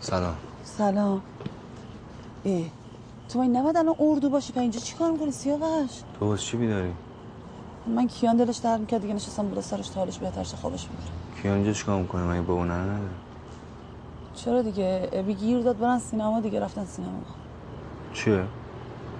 سلام. 0.00 0.36
سلام. 0.64 1.29
نباید 3.70 3.86
الان 3.86 3.96
اردو 3.98 4.30
باشی 4.30 4.52
پا 4.52 4.60
اینجا 4.60 4.80
چی 4.80 4.96
کار 4.96 5.10
می‌کنی 5.10 5.30
سیاوش؟ 5.30 5.90
تو 6.18 6.26
باز 6.26 6.42
چی 6.42 6.56
بیداری؟ 6.56 6.92
من 7.86 8.06
کیان 8.06 8.36
دلش 8.36 8.56
درد 8.56 8.80
می‌کرد 8.80 9.00
دیگه 9.00 9.14
نشستم 9.14 9.46
بوده 9.46 9.60
سرش 9.60 9.88
تا 9.88 10.00
حالش 10.00 10.18
بهتر 10.18 10.42
شه 10.42 10.56
خوابش 10.56 10.88
می‌بره 10.88 11.42
کیان 11.42 11.54
اینجا 11.54 11.72
چیکار 11.72 12.00
می‌کنه؟ 12.02 12.22
من 12.22 12.44
بابا 12.46 12.64
نداره 12.64 12.98
چرا 14.34 14.62
دیگه؟ 14.62 15.08
ابی 15.12 15.34
گیر 15.34 15.60
داد 15.60 15.78
برن 15.78 15.98
سینما 15.98 16.40
دیگه 16.40 16.60
رفتن 16.60 16.84
سینما. 16.84 17.12
چیه؟ 18.14 18.44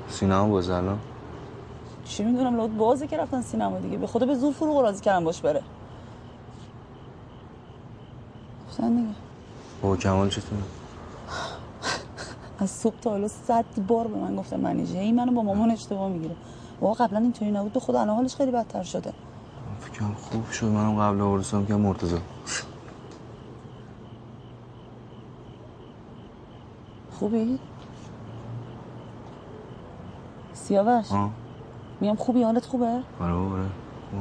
سینما 0.09 0.49
باز 0.49 0.71
الان؟ 0.71 0.99
چی 2.05 2.25
می‌دونم 2.25 2.57
لابد 2.57 2.77
بازه 2.77 3.07
که 3.07 3.17
رفتن 3.17 3.43
سینما 3.43 3.79
دیگه. 3.79 3.97
به 3.97 4.07
خدا 4.07 4.27
به 4.27 4.35
زور 4.35 4.53
فروغ 4.53 4.81
راضی 4.81 5.01
کردم 5.01 5.25
باش 5.25 5.41
بره. 5.41 5.63
گفتن 8.69 8.97
دیگه. 8.97 9.09
بابا 9.83 9.97
کمال 9.97 10.29
چطور؟ 10.29 10.59
از 12.61 12.70
صبح 12.70 13.01
تا 13.01 13.11
حالا 13.11 13.29
صد 13.29 13.64
بار 13.88 14.07
به 14.07 14.16
من 14.16 14.37
گفتم 14.37 14.61
منیجه. 14.61 14.99
این 14.99 15.14
منو 15.14 15.33
با 15.33 15.42
مامان 15.42 15.70
اشتباه 15.70 16.09
می‌گیره. 16.09 16.37
بابا 16.81 16.94
قبلا 16.94 17.18
اینطوری 17.18 17.51
نبود. 17.51 17.73
به 17.73 17.81
خدا 17.81 18.01
الان 18.01 18.16
حالش 18.16 18.37
خیلی 18.37 18.51
بدتر 18.51 18.83
شده. 18.83 19.12
فکرم 19.81 20.14
خوب 20.14 20.51
شد. 20.51 20.66
منم 20.66 21.01
قبل 21.01 21.20
آوردستم 21.20 21.66
که 21.66 21.75
مرتضی. 21.75 22.18
خوبی؟ 27.11 27.59
سیاوش؟ 30.53 31.12
آه. 31.12 31.31
میام 32.01 32.16
خوبی؟ 32.16 32.42
حالت 32.42 32.66
خوبه؟ 32.66 33.03
آره 33.20 33.33
آره. 33.33 33.62
خوب. 34.11 34.20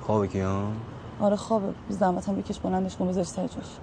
خوابه 0.00 0.28
کیان؟ 0.28 0.76
آره 1.20 1.36
خوابه. 1.36 1.74
بی 1.88 1.94
زحمت 1.94 2.28
هم 2.28 2.36
بکش 2.36 2.58
بلندش 2.58 2.96
کن 2.96 3.08
بذارش 3.08 3.26
سر 3.26 3.46
جاش 3.46 3.78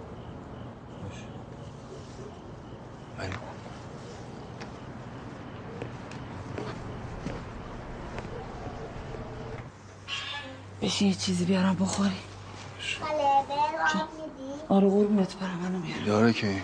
بریم 3.21 3.39
بشین 10.91 11.07
یه 11.07 11.13
چیزی 11.13 11.45
بیارم 11.45 11.75
بخوری 11.75 12.15
آره 14.69 14.89
قربونت 14.89 15.35
برم 15.35 15.57
منو 15.57 15.79
میارم 15.79 16.05
داره 16.05 16.33
که 16.33 16.61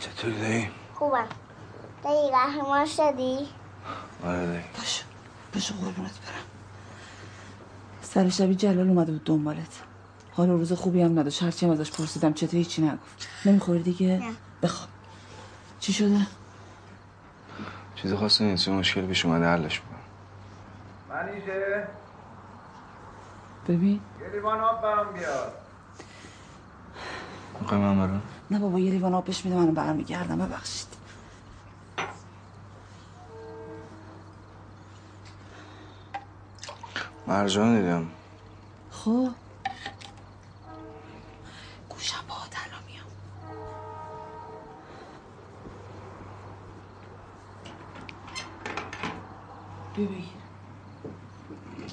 چطوری 0.00 0.40
دایی؟ 0.40 0.68
خوبم 0.94 1.28
دایی 2.04 2.30
قهرمان 2.30 2.86
شدی؟ 2.86 3.38
آره 4.24 4.46
دایی 4.46 4.64
باشه 4.78 5.04
باشه 5.54 5.74
قربونت 5.74 5.94
برم 6.10 6.44
سر 8.02 8.28
شبی 8.28 8.54
جلال 8.54 8.88
اومده 8.88 9.12
بود 9.12 9.24
دنبالت 9.24 9.82
حال 10.32 10.50
و 10.50 10.56
روز 10.56 10.72
خوبی 10.72 11.02
هم 11.02 11.18
نداشت 11.18 11.42
هرچی 11.42 11.66
هم 11.66 11.72
ازش 11.72 11.90
پرسیدم 11.90 12.32
چطور 12.32 12.56
هیچی 12.56 12.82
نگفت 12.82 13.28
نمی‌خوری 13.44 13.82
دیگه؟ 13.82 14.06
نه. 14.06 14.32
بخواب 14.62 14.88
چی 15.80 15.92
شده؟ 15.92 16.26
چیزی 17.96 18.16
خاصی 18.16 18.44
نیست 18.44 18.68
یه 18.68 18.74
مشکل 18.74 19.06
پیش 19.06 19.24
اومده 19.26 19.46
حلش 19.46 19.80
می‌کنم. 19.82 19.98
منیژه 21.08 21.88
ببین. 23.68 24.00
یه 24.22 24.28
لیوان 24.32 24.60
آب 24.60 24.82
برام 24.82 25.12
بیار. 25.12 25.52
می‌خوای 27.60 27.80
من 27.80 27.98
برم؟ 27.98 28.22
نه 28.50 28.58
بابا 28.58 28.78
یه 28.78 28.90
لیوان 28.90 29.14
آب 29.14 29.24
بهش 29.24 29.44
میده 29.44 29.56
منو 29.56 29.72
برمیگردم 29.72 30.38
ببخشید. 30.38 30.86
مرجان 37.26 37.80
دیدم. 37.80 38.06
خب. 38.90 39.28
ببین. 49.96 50.24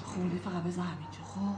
خوردی 0.03 0.39
فقط 0.39 0.63
بذار 0.63 0.85
همینجا 0.85 1.23
خب؟ 1.35 1.55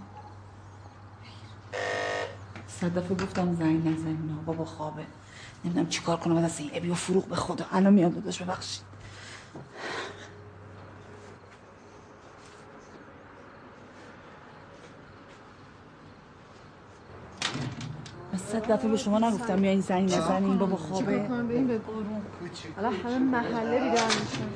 صد 2.68 2.98
دفعه 2.98 3.18
گفتم 3.18 3.56
زنگ 3.56 3.88
نزن 3.88 4.08
اینا. 4.08 4.42
بابا 4.46 4.66
خوابه. 4.66 5.06
نمی‌دونم 5.66 5.90
چیکار 5.90 6.18
کنم 6.18 6.38
از 6.38 6.60
این 6.60 6.70
ابی 6.74 6.90
و 6.90 6.94
فروغ 6.94 7.26
به 7.26 7.36
خدا. 7.36 7.66
الان 7.72 7.94
میاد 7.94 8.14
داداش 8.14 8.42
ببخشید. 8.42 8.82
صد 18.52 18.72
دفعه 18.72 18.90
به 18.90 18.98
شما 18.98 19.20
نگفتم 19.20 19.64
یا 19.64 19.72
این 19.72 19.82
زنگ 19.82 20.14
نزنین 20.14 20.58
بابا 20.58 20.76
خوابه. 20.76 21.28
کنم؟ 21.28 21.48
به 21.48 21.54
این 21.54 21.68
به 21.68 21.80
الان 22.78 22.94
همه 22.94 23.20
محله 23.20 23.80
بیدار 23.80 24.06
میشن. 24.06 24.50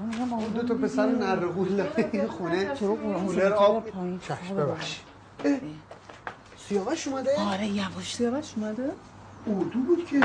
اون 0.00 0.48
دو 0.54 0.62
تا 0.62 0.74
پسر 0.74 1.06
نرغول 1.06 1.86
این 2.12 2.26
خونه. 2.26 2.64
کولر 2.64 3.52
آب. 3.52 3.86
پایین 3.86 4.18
چشم 4.18 4.56
ببخشید. 4.56 5.04
سیاوش 6.68 7.08
اومده؟ 7.08 7.40
آره 7.40 7.66
یواش 7.66 8.16
سیاوش 8.16 8.52
اومده؟ 8.56 8.92
اردو 9.46 9.78
بود 9.78 10.06
که. 10.06 10.20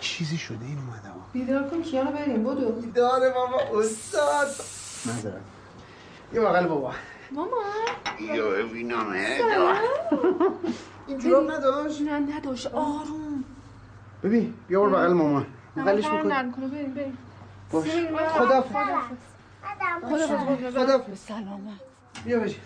چیزی 0.00 0.36
شده 0.36 0.64
این 0.64 0.78
اومده. 0.78 1.08
ها 1.08 1.14
بیدار 1.32 1.70
کن 1.70 1.82
کیانو 1.82 2.12
بریم 2.12 2.44
بدو. 2.44 2.72
بیداره 2.72 3.30
بابا 3.30 3.80
استاد. 3.80 4.46
نظرم 5.06 5.40
یه 6.34 6.40
بغل 6.40 6.66
بابا. 6.66 6.92
مامان 7.32 7.50
یا 8.20 8.50
ببینم 8.50 9.14
سلام. 9.38 9.76
این 11.06 11.18
جوراب 11.18 11.50
نداشت؟ 11.50 12.00
نه 12.00 12.36
نداشت. 12.36 12.66
آروم. 12.66 13.44
ببین 14.22 14.54
بیا 14.68 14.84
بر 14.84 15.08
بغل 15.08 15.44
بغلش 15.76 16.04
نمی‌خوام 16.04 16.18
بکن 16.20 16.28
نرم 16.32 16.52
کنه 16.52 16.66
بریم 16.68 16.94
بریم. 16.94 17.18
باش. 17.74 17.88
خدافظ 18.38 18.72
خدافظ 20.02 20.74
خدافظ 20.74 21.18
سلامت. 21.18 21.80
بیا 22.24 22.40
بشین. 22.40 22.60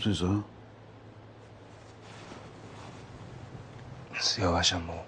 مرتزا 0.00 0.44
سیاوشم 4.20 4.86
بابا 4.86 5.04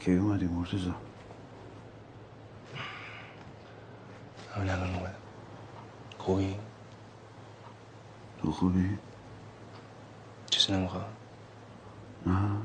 کی 0.00 0.16
اومدی 0.16 0.46
مرتزا 0.46 0.94
همین 4.54 4.70
الان 4.70 4.94
اومدم 4.94 5.14
خوبی؟ 6.18 6.56
تو 8.38 8.52
خوبی؟ 8.52 8.98
چیزی 10.50 10.72
نمی‌خواد؟ 10.72 11.06
نه 12.26 12.58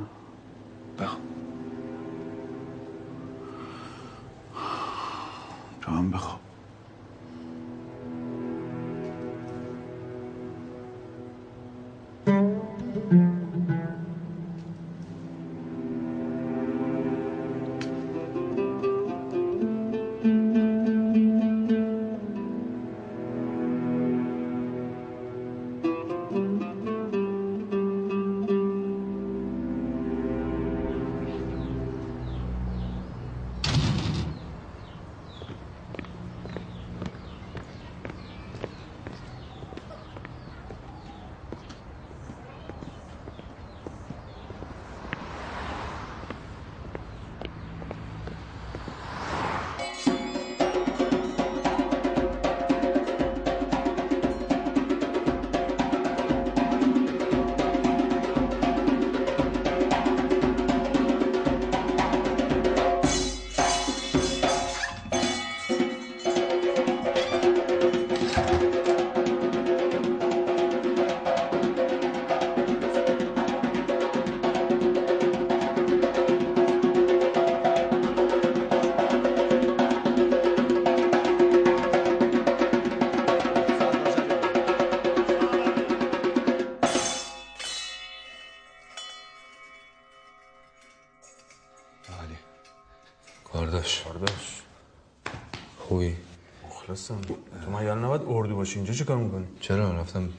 مخلصم 97.11 97.35
تو 97.65 97.71
من 97.71 97.85
یاد 97.85 97.97
نباید 97.97 98.21
اردو 98.27 98.55
باشی؟ 98.55 98.75
اینجا 98.75 98.93
چه 98.93 99.05
کار 99.05 99.17
می‌کنی؟ 99.17 99.45
چرا؟ 99.59 100.01
رفتم 100.01 100.29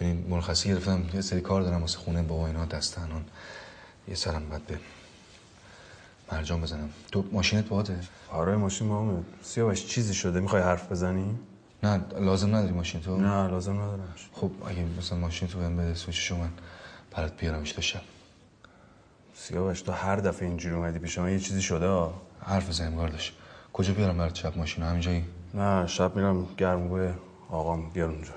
یعنی 0.00 0.24
مرخصی 0.28 0.68
گرفتم. 0.68 1.02
یه 1.14 1.20
سری 1.20 1.40
کار 1.40 1.62
دارم 1.62 1.80
واسه 1.80 1.98
خونه 1.98 2.22
بابا 2.22 2.46
اینا 2.46 2.64
دست 2.64 2.98
الان 2.98 3.24
یه 4.08 4.14
سرم 4.14 4.48
بعد 4.48 4.66
به 4.66 4.78
مرجان 6.32 6.60
بزنم. 6.60 6.90
تو 7.12 7.24
ماشینت 7.32 7.68
باته 7.68 8.00
آره 8.32 8.56
ماشین 8.56 8.88
با 8.88 9.20
سیاوش 9.42 9.86
چیزی 9.86 10.14
شده؟ 10.14 10.40
می‌خوای 10.40 10.62
حرف 10.62 10.92
بزنی؟ 10.92 11.38
نه 11.82 12.00
لازم 12.20 12.56
نداری 12.56 12.72
ماشین 12.72 13.00
تو؟ 13.00 13.16
نه 13.16 13.48
لازم 13.48 13.72
ندارم. 13.72 14.14
خب 14.32 14.50
اگه 14.66 14.84
مثلا 14.98 15.18
ماشین 15.18 15.48
تو 15.48 15.58
بهم 15.58 15.76
بده 15.76 15.94
سوچشو 15.94 16.36
من 16.36 16.50
برات 17.10 17.40
بیارمش 17.40 17.72
تا 17.72 17.80
شب. 17.80 18.00
سیاوش 19.34 19.82
تو 19.82 19.92
هر 19.92 20.16
دفعه 20.16 20.48
اینجوری 20.48 20.74
اومدی 20.74 20.98
پیش 20.98 21.18
من 21.18 21.32
یه 21.32 21.40
چیزی 21.40 21.62
شده 21.62 21.86
ها؟ 21.86 22.22
حرف 22.40 22.68
بزنیم 22.68 22.96
کارداش 22.96 23.32
کجا 23.72 23.94
بیارم 23.94 24.18
برات 24.18 24.34
شب 24.34 24.58
ماشین 24.58 24.84
همینجایی. 24.84 25.24
نه 25.54 25.86
شب 25.86 26.16
میرم 26.16 26.46
گرمگوی 26.56 27.10
آقام 27.50 27.90
بیار 27.90 28.08
اونجا. 28.08 28.32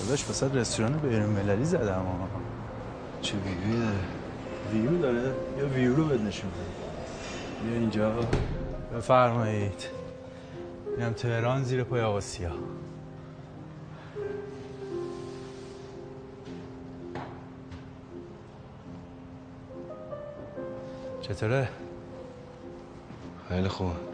داداش 0.00 0.30
وسط 0.30 0.54
رستوران 0.54 0.92
بین 0.92 1.22
المللی 1.22 1.64
زدم 1.64 1.94
ها 1.94 2.28
چه 3.20 3.34
ویوی 3.36 3.80
داره 3.80 3.98
ویو 4.72 5.02
داره؟ 5.02 5.34
یا 5.58 5.68
ویو 5.68 5.96
رو 5.96 6.04
بد 6.04 6.20
نشون 6.20 6.50
بده. 6.50 7.68
بیا 7.68 7.78
اینجا 7.80 8.12
بفرمایید. 8.96 9.88
اینم 10.96 11.12
تهران 11.12 11.64
زیر 11.64 11.84
پای 11.84 12.00
آقا 12.00 12.20
سیاه. 12.20 12.52
چطوره؟ 21.22 21.68
خیلی 23.48 23.68
خوبه 23.68 24.13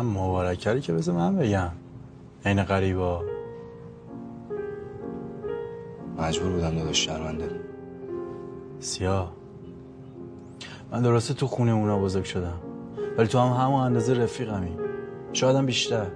نه 0.00 0.06
مبارکه 0.06 0.80
که 0.80 0.92
بذار 0.92 1.14
من 1.14 1.36
بگم. 1.36 1.70
عین 2.44 2.62
غریبا. 2.62 3.22
مجبور 6.18 6.52
بودم 6.52 6.74
داداش 6.74 7.04
شرمنده 7.06 7.50
سیاه 8.80 9.32
من 10.92 11.02
درسته 11.02 11.34
تو 11.34 11.46
خونه 11.46 11.72
اونا 11.72 11.98
بزرگ 11.98 12.24
شدم. 12.24 12.58
ولی 13.18 13.28
تو 13.28 13.38
هم 13.38 13.64
همون 13.64 13.80
اندازه 13.80 14.14
رفیقمی. 14.14 14.76
شاید 15.32 15.56
هم 15.56 15.66
بیشتر. 15.66 16.06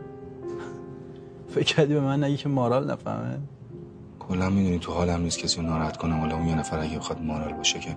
فکر 1.49 1.75
کردی 1.75 1.95
به 1.95 2.01
من 2.01 2.25
نگی 2.25 2.37
که 2.37 2.49
مارال 2.49 2.91
نفهمه؟ 2.91 3.39
کلا 4.21 4.51
می‌دونی 4.51 4.79
تو 4.79 4.93
حالم 4.93 5.21
نیست 5.21 5.39
کسی 5.39 5.63
ناراحت 5.63 5.97
کنم. 5.97 6.21
حالا 6.21 6.37
اون 6.37 6.47
یه 6.49 6.55
نفر 6.55 6.79
اگه 6.79 6.99
بخواد 6.99 7.23
مارال 7.23 7.53
باشه 7.53 7.79
که 7.79 7.97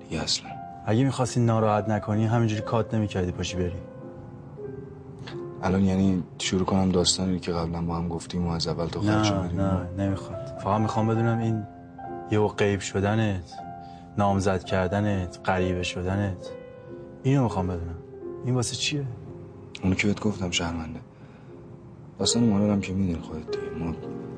دیگه 0.00 0.22
اصلا. 0.22 0.50
اگه 0.86 1.04
می‌خواستی 1.04 1.40
ناراحت 1.40 1.88
نکنی 1.88 2.26
همینجوری 2.26 2.62
کات 2.62 2.94
نمی‌کردی 2.94 3.32
پاشی 3.32 3.56
بری. 3.56 3.95
الان 5.66 5.84
یعنی 5.84 6.22
شروع 6.38 6.64
کنم 6.64 6.90
داستانی 6.90 7.40
که 7.40 7.52
قبلا 7.52 7.82
با 7.82 7.96
هم 7.96 8.08
گفتیم 8.08 8.46
و 8.46 8.50
از 8.50 8.68
اول 8.68 8.86
تو 8.86 9.00
خرج 9.00 9.32
نه 9.32 9.62
نه 9.62 10.04
نمی‌خواد. 10.04 10.58
فقط 10.64 10.80
می‌خوام 10.80 11.06
بدونم 11.06 11.38
این 11.38 11.62
یه 12.30 12.46
غیب 12.46 12.80
شدنت 12.80 13.52
نامزد 14.18 14.64
کردنت 14.64 15.38
غریبه 15.44 15.82
شدنت 15.82 16.50
اینو 17.22 17.42
می‌خوام 17.42 17.66
بدونم. 17.66 17.98
این 18.44 18.54
واسه 18.54 18.76
چیه؟ 18.76 19.04
اونو 19.82 19.94
که 19.94 20.06
بهت 20.06 20.20
گفتم 20.20 20.50
شرمنده. 20.50 21.00
داستان 22.18 22.44
مارال 22.44 22.70
هم 22.70 22.80
که 22.80 22.92
می‌دونی 22.92 23.18
خودت 23.18 23.50
دیگه. 23.50 23.84
ما 23.84 23.94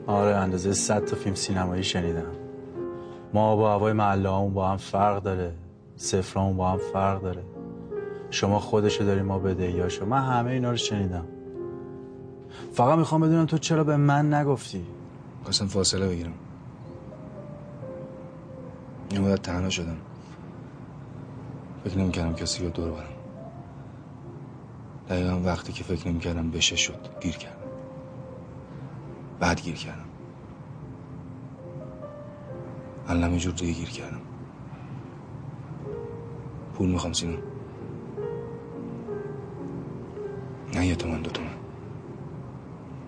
آره 0.06 0.36
اندازه 0.36 0.72
صد 0.72 1.04
تا 1.04 1.16
فیلم 1.16 1.34
سینمایی 1.34 1.82
شنیدم. 1.82 2.32
ما 3.34 3.56
با 3.56 3.72
هوای 3.72 3.92
محله 3.92 4.50
با 4.54 4.68
هم 4.68 4.76
فرق 4.76 5.22
داره. 5.22 5.52
سفرامون 5.96 6.56
با 6.56 6.68
هم 6.68 6.78
فرق 6.92 7.22
داره. 7.22 7.42
شما 8.30 8.58
خودشو 8.58 9.04
داری 9.04 9.22
ما 9.22 9.38
بدهیاشو 9.38 10.06
من 10.06 10.22
همه 10.22 10.50
اینا 10.50 10.70
رو 10.70 10.76
شنیدم. 10.76 11.24
فقط 12.72 12.98
می‌خوام 12.98 13.20
بدونم 13.20 13.46
تو 13.46 13.58
چرا 13.58 13.84
به 13.84 13.96
من 13.96 14.34
نگفتی؟ 14.34 14.86
قسم 15.46 15.66
فاصله 15.66 16.08
بگیرم. 16.08 16.32
یه 19.12 19.20
مدت 19.20 19.42
تنها 19.42 19.70
شدم. 19.70 19.96
فکر 21.84 21.98
نمی‌کردم 21.98 22.34
کسی 22.34 22.64
رو 22.64 22.70
دور 22.70 22.90
برم. 22.90 23.04
دقیقا 25.08 25.40
وقتی 25.44 25.72
که 25.72 25.84
فکر 25.84 26.08
نمی‌کردم 26.08 26.50
بشه 26.50 26.76
شد 26.76 27.08
گیر 27.20 27.36
کردم. 27.36 27.56
بعد 29.40 29.62
گیر 29.62 29.74
کردم. 29.74 30.04
الان 33.08 33.38
جور 33.38 33.52
دیگه 33.52 33.72
گیر 33.72 33.90
کردم. 33.90 34.20
پول 36.74 36.88
می‌خوام 36.88 37.12
سینا. 37.12 37.38
نه 40.78 40.86
یه 40.86 40.96
تومن 40.96 41.22
دو 41.22 41.30
تومن 41.30 41.48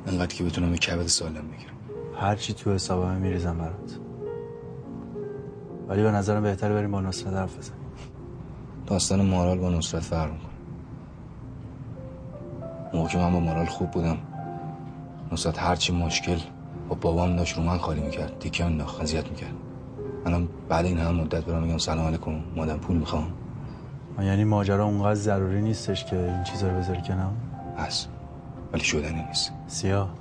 انقدر 0.07 0.35
که 0.35 0.45
بتونم 0.45 0.73
یه 0.73 0.79
کبد 0.79 1.07
سالم 1.07 1.35
بگیرم. 1.35 1.75
هر 2.21 2.37
چی 2.37 2.55
تو 2.55 2.73
حسابم 2.73 3.17
میریزم 3.17 3.59
برات. 3.59 3.99
ولی 5.89 6.03
به 6.03 6.11
نظرم 6.11 6.43
بهتره 6.43 6.75
بریم 6.75 6.91
با 6.91 7.01
نصرت 7.01 7.35
حرف 7.35 7.59
بزنیم. 7.59 7.81
داستان 8.87 9.27
مارال 9.27 9.59
با 9.59 9.71
نصرت 9.71 10.03
فرق 10.03 10.33
می‌کنه. 10.33 10.51
موقع 12.95 13.09
که 13.09 13.19
من 13.19 13.33
با 13.33 13.41
مارال 13.41 13.67
خوب 13.67 13.91
بودم 13.91 14.17
نصرت 15.33 15.59
هرچی 15.59 15.93
مشکل 15.93 16.39
با 16.89 16.95
بابام 16.95 17.37
داشت 17.37 17.57
رو 17.57 17.63
من 17.63 17.79
خالی 17.79 18.01
می‌کرد 18.01 18.39
تیکه 18.39 18.65
انداخت 18.65 19.01
اذیت 19.01 19.29
می‌کرد. 19.29 19.55
الان 20.27 20.49
بعد 20.69 20.85
این 20.85 20.99
هم 20.99 21.15
مدت 21.15 21.45
برم 21.45 21.63
میگم 21.63 21.79
سلام 21.79 22.07
علیکم 22.07 22.41
مادم 22.57 22.77
پول 22.77 22.97
می‌خوام. 22.97 23.33
یعنی 24.23 24.45
ماجرا 24.45 24.85
اونقدر 24.85 25.15
ضروری 25.15 25.63
نیستش 25.63 26.05
که 26.05 26.17
این 26.17 26.45
چیزا 26.45 26.69
رو 26.69 26.77
بذاری 26.77 27.03
کنار؟ 27.03 27.33
هست. 27.81 28.09
ولی 28.73 28.85
شدنی 28.85 29.23
نیست. 29.23 29.53
سیاه. 29.69 30.15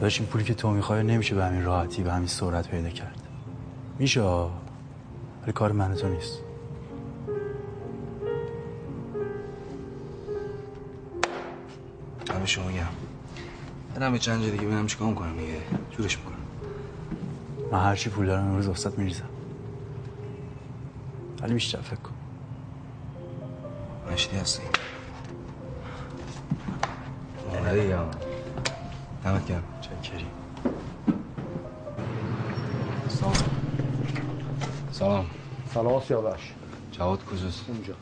داشت 0.00 0.20
این 0.20 0.28
پولی 0.28 0.44
که 0.44 0.54
تو 0.54 0.70
می‌خوای 0.70 1.02
نمیشه 1.02 1.34
به 1.34 1.44
همین 1.44 1.64
راحتی 1.64 2.02
به 2.02 2.12
همین 2.12 2.26
سرعت 2.26 2.68
پیدا 2.68 2.88
کرد. 2.88 3.18
میشه 3.98 4.22
ولی 5.42 5.52
کار 5.52 5.72
من 5.72 5.94
تو 5.94 6.08
نیست. 6.08 6.38
همه 12.34 12.46
شما 12.46 12.64
گم 12.64 12.88
برم 13.94 14.18
چند 14.18 14.42
جا 14.42 14.50
دیگه 14.50 14.62
ببینم 14.62 14.86
چیکار 14.86 15.08
می‌کنم 15.08 15.36
دیگه. 15.36 15.58
جورش 15.90 16.18
می‌کنم. 16.18 16.34
من 17.72 17.84
هر 17.84 17.96
چی 17.96 18.10
پول 18.10 18.26
دارم 18.26 18.44
امروز 18.44 18.68
وسط 18.68 18.98
میریزم. 18.98 19.28
ولی 21.42 21.54
بیشتر 21.54 21.80
فکر 21.80 21.96
کن. 21.96 22.12
مشتی 24.12 24.36
هستی؟ 24.36 24.62
آره 27.72 27.82
دیگه 27.82 27.98
دمت 29.24 29.46
گرم. 29.46 29.62
چکری 29.80 30.26
سلام. 33.08 33.34
سلام. 34.92 35.26
سلام 35.74 36.00
سیاوش. 36.00 36.52
جواد 36.92 37.24
کجاست 37.24 37.64
اونجا. 37.68 37.94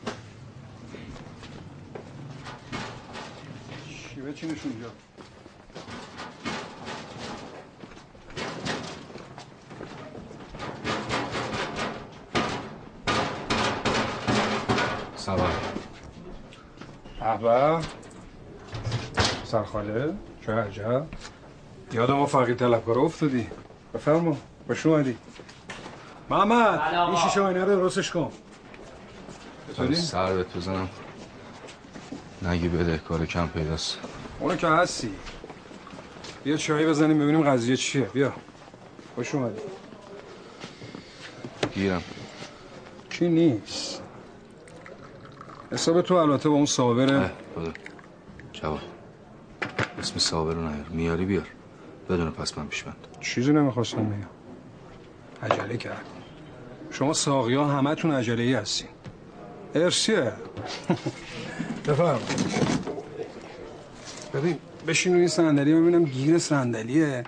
شیوه 4.14 4.32
چی 4.32 4.46
نشون 4.46 4.72
اونجا؟ 4.72 4.88
سلام. 15.16 15.50
احبه 17.20 17.99
سرخاله 19.50 20.14
چه 20.46 20.52
عجب. 20.52 21.06
یاد 21.92 22.10
ما 22.10 22.26
فقیر 22.26 22.54
طلبکار 22.54 22.98
افتادی. 22.98 23.46
بفرما 23.94 24.36
خوش 24.66 24.86
اومدی 24.86 25.16
محمد 26.30 26.80
این 26.94 27.16
شیشه 27.16 27.40
آینه 27.40 27.64
رو 27.64 27.76
درستش 27.76 28.10
کن؟ 28.10 28.32
سر 29.92 30.32
بهت 30.32 30.56
بزنم 30.56 30.88
نگی 32.42 32.68
بده 32.68 32.98
کار 32.98 33.26
کم 33.26 33.46
پیداست. 33.46 33.98
اونو 34.40 34.56
که 34.56 34.66
هستی. 34.66 35.14
بیا 36.44 36.56
چایی 36.56 36.86
بزنیم 36.86 37.18
ببینیم 37.18 37.42
قضیه 37.42 37.76
چیه. 37.76 38.02
بیا. 38.02 38.32
خوش 39.14 39.34
اومدی 39.34 39.60
گیرم. 41.74 42.02
کی 43.10 43.28
نیست؟ 43.28 44.02
حساب 45.72 46.02
تو 46.02 46.14
البته 46.14 46.48
با 46.48 46.54
اون 46.54 46.66
صابره. 46.66 47.30
بده 47.56 47.72
اسم 50.10 50.18
صابر 50.18 50.54
رو 50.54 50.60
نیار. 50.60 50.86
میاری 50.90 51.24
بیار. 51.24 51.46
بدون 52.08 52.30
پس 52.30 52.58
من 52.58 52.66
پیش 52.66 52.84
چیزی 53.20 53.52
نمی‌خواستم 53.52 54.04
بگم. 54.04 54.28
عجله 55.42 55.76
کرد. 55.76 56.04
شما 56.90 57.12
ساقی 57.12 57.54
ها 57.54 57.64
همه 57.66 57.94
تون 57.94 58.10
عجله 58.10 58.42
ای 58.42 58.54
هستین. 58.54 58.88
ارسیه. 59.74 60.32
بفرم 61.88 62.20
ببین 64.34 64.58
بشین 64.86 65.14
روی 65.14 65.28
صندلی 65.28 65.74
ببینم 65.74 66.04
گیر 66.04 66.38
صندلیه. 66.38 67.24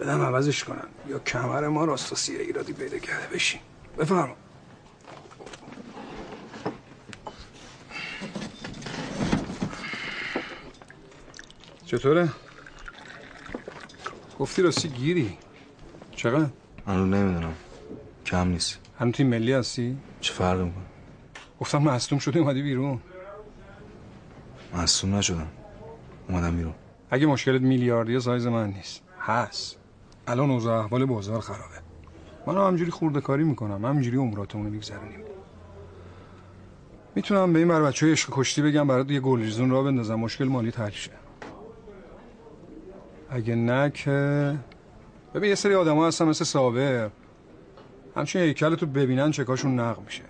بدم 0.00 0.20
عوضش 0.20 0.64
کنم. 0.64 0.88
یا 1.08 1.18
کمر 1.18 1.68
ما 1.68 1.84
راست 1.84 2.12
و 2.12 2.16
سیه 2.16 2.40
ایرادی 2.40 2.72
پیدا 2.72 2.98
کرده. 2.98 3.34
بشین. 3.34 3.60
بفرما 3.98 4.36
چطوره؟ 11.90 12.28
گفتی 14.38 14.62
راستی 14.62 14.88
گیری. 14.88 15.38
چقدر؟ 16.12 16.46
هنوز 16.86 17.08
نمی‌دونم. 17.08 17.54
کم 18.26 18.48
نیست. 18.48 18.78
هنوز 18.98 19.14
تیم 19.14 19.26
ملی 19.26 19.52
هستی؟ 19.52 19.96
چه 20.20 20.32
فرقی 20.32 20.62
می‌کنه؟ 20.64 20.84
گفتم 21.60 21.82
مصدوم 21.82 22.18
شده 22.18 22.38
اومدی 22.38 22.62
بیرون. 22.62 23.00
مصوم 24.74 25.14
نشدم. 25.14 25.46
اومدم 26.28 26.56
بیرون. 26.56 26.74
اگه 27.10 27.26
مشکلت 27.26 27.62
میلیاردی 27.62 28.20
سایز 28.20 28.46
من 28.46 28.66
نیست. 28.70 29.00
هست. 29.20 29.76
الان 30.26 30.50
اوضاع 30.50 30.78
احوال 30.78 31.04
بازار 31.04 31.40
خرابه. 31.40 31.80
من 32.46 32.54
هم 32.54 32.66
همجوری 32.66 32.90
خورده 32.90 33.20
کاری 33.20 33.44
می‌کنم. 33.44 33.84
همینجوری 33.84 34.16
عمراتمون 34.16 34.66
رو 34.66 34.72
میگذرونیم. 34.72 35.20
می‌تونم 37.14 37.52
به 37.52 37.58
این 37.58 37.68
بر 37.68 37.82
بچه 37.82 38.06
های 38.06 38.12
عشق 38.12 38.28
کشتی 38.32 38.62
بگم 38.62 38.86
برات 38.86 39.10
یه 39.10 39.20
گلریزون 39.20 39.70
را 39.70 39.82
بندازم. 39.82 40.14
مشکل 40.14 40.44
مالی 40.44 40.70
حل 40.76 40.90
شه 40.90 41.19
اگه 43.30 43.54
نه 43.54 43.90
که 43.90 44.56
ببین 45.34 45.48
یه 45.48 45.54
سری 45.54 45.74
آدم 45.74 45.96
ها 45.96 46.08
هستن 46.08 46.24
مثل 46.24 46.44
صابر 46.44 47.10
همچین 48.16 48.42
هیکل 48.42 48.74
تو 48.74 48.86
ببینن 48.86 49.30
چکاشون 49.30 49.80
نق 49.80 50.00
میشه. 50.00 50.22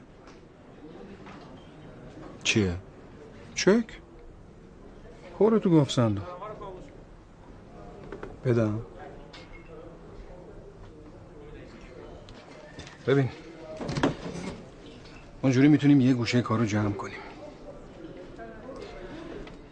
چیه؟ 2.43 2.77
چک؟ 3.55 3.85
پرو 5.39 5.59
تو 5.59 5.71
گفت 5.71 5.91
صندوق. 5.91 6.25
بدم. 8.45 8.81
ببین 13.07 13.29
اونجوری 15.43 15.69
می‌تونیم 15.69 16.01
یه 16.01 16.15
گوشه 16.15 16.43
کارو 16.43 16.65
جمع 16.65 16.93
کنیم 16.93 17.19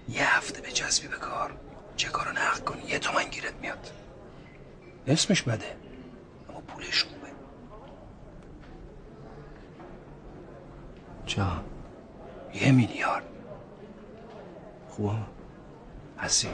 یه 0.08 0.36
هفته 0.36 0.60
به 0.60 0.72
جذبی 0.72 1.08
به 1.08 1.16
کار 1.16 1.54
چه 1.96 2.08
کارو 2.08 2.30
نقد 2.30 2.64
کنی 2.64 2.82
یه 2.88 2.98
تومن 2.98 3.24
گیرت 3.24 3.54
میاد 3.62 3.90
اسمش 5.08 5.42
بده. 5.42 5.76
اما 6.48 6.60
پولش 6.60 7.04
خوبه. 7.04 7.28
جا 11.26 11.64
یه 12.54 12.72
میلیارد. 12.72 13.24
خوبه؟ 14.88 15.16
هستی 16.18 16.48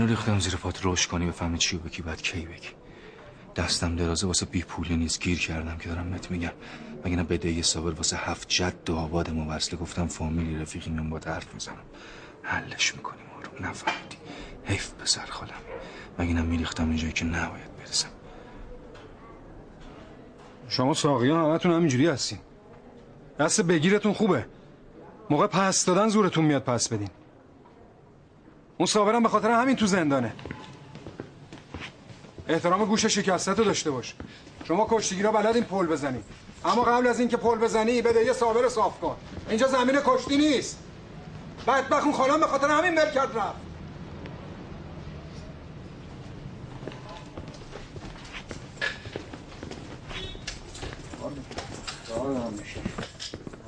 اینو 0.00 0.06
ریختم 0.20 0.38
زیر 0.38 0.56
پات 0.56 0.82
روش 0.82 1.06
کنی 1.06 1.26
بفهمی 1.26 1.58
چی 1.58 1.78
بکی 1.78 2.02
بعد 2.02 2.22
کی 2.22 2.40
بگی؟ 2.40 2.68
دستم 3.56 3.96
درازه 3.96 4.26
واسه 4.26 4.46
بی 4.46 4.62
پولی 4.62 4.96
نیست. 4.96 5.20
گیر 5.20 5.38
کردم 5.38 5.76
که 5.76 5.88
دارم 5.88 6.06
مت 6.06 6.30
میگم. 6.30 6.52
مگه 7.04 7.16
نه 7.16 7.22
بدهی 7.22 7.62
صابر 7.62 7.90
واسه 7.90 8.16
هفت 8.16 8.48
جد 8.48 8.90
و 8.90 8.96
آباد 8.96 9.30
ما 9.30 9.46
وصله. 9.56 9.78
گفتم 9.78 10.06
فامیلی 10.06 10.58
رفیقی 10.58 10.90
میام 10.90 11.10
با 11.10 11.20
حرف 11.26 11.54
می‌زنم. 11.54 11.74
حلش 12.42 12.94
می‌کنیم 12.94 13.24
رو. 13.44 13.66
نفهمیدی. 13.66 14.16
حیف 14.64 14.92
پسر 14.94 15.26
خالم. 15.26 15.50
مگه 16.18 16.34
نه 16.34 16.42
میریختم 16.42 16.88
اینجایی 16.88 17.12
که 17.12 17.24
نباید 17.24 17.76
برسم. 17.78 18.08
شما 20.68 20.94
ساقی 20.94 21.30
ها 21.30 21.52
همتون 21.52 21.72
همینجوری 21.72 22.06
هستین. 22.06 22.38
دست 23.38 23.60
بگیرتون 23.60 24.12
خوبه. 24.12 24.46
موقع 25.30 25.46
پس 25.46 25.84
دادن 25.84 26.08
زورتون 26.08 26.44
میاد 26.44 26.62
پس 26.62 26.88
بدین. 26.88 27.08
اون 28.80 28.86
صابرم 28.86 29.22
به 29.22 29.28
خاطر 29.28 29.50
همین 29.50 29.76
تو 29.76 29.86
زندانه. 29.86 30.32
احترام 32.48 32.84
گوش 32.84 33.06
شکسته 33.06 33.52
رو 33.52 33.64
داشته 33.64 33.90
باش. 33.90 34.14
شما 34.64 34.86
کشتیگیرا 34.90 35.32
بلدین 35.32 35.64
پل 35.64 35.86
بزنی. 35.86 36.22
اما 36.64 36.82
قبل 36.82 37.06
از 37.06 37.20
اینکه 37.20 37.36
پل 37.36 37.58
بزنی 37.58 38.02
بده 38.02 38.24
یه 38.24 38.32
صابر 38.32 38.68
صاف 38.68 39.00
کن. 39.00 39.16
اینجا 39.48 39.68
زمین 39.68 40.00
کشتی 40.04 40.36
نیست. 40.36 40.78
بدبخت 41.66 42.04
اون 42.04 42.12
خالم 42.12 42.40
به 42.40 42.46
خاطر 42.46 42.68
همین 42.68 42.94
بر 42.94 43.10
کرد 43.10 43.38
رفت. 43.38 43.54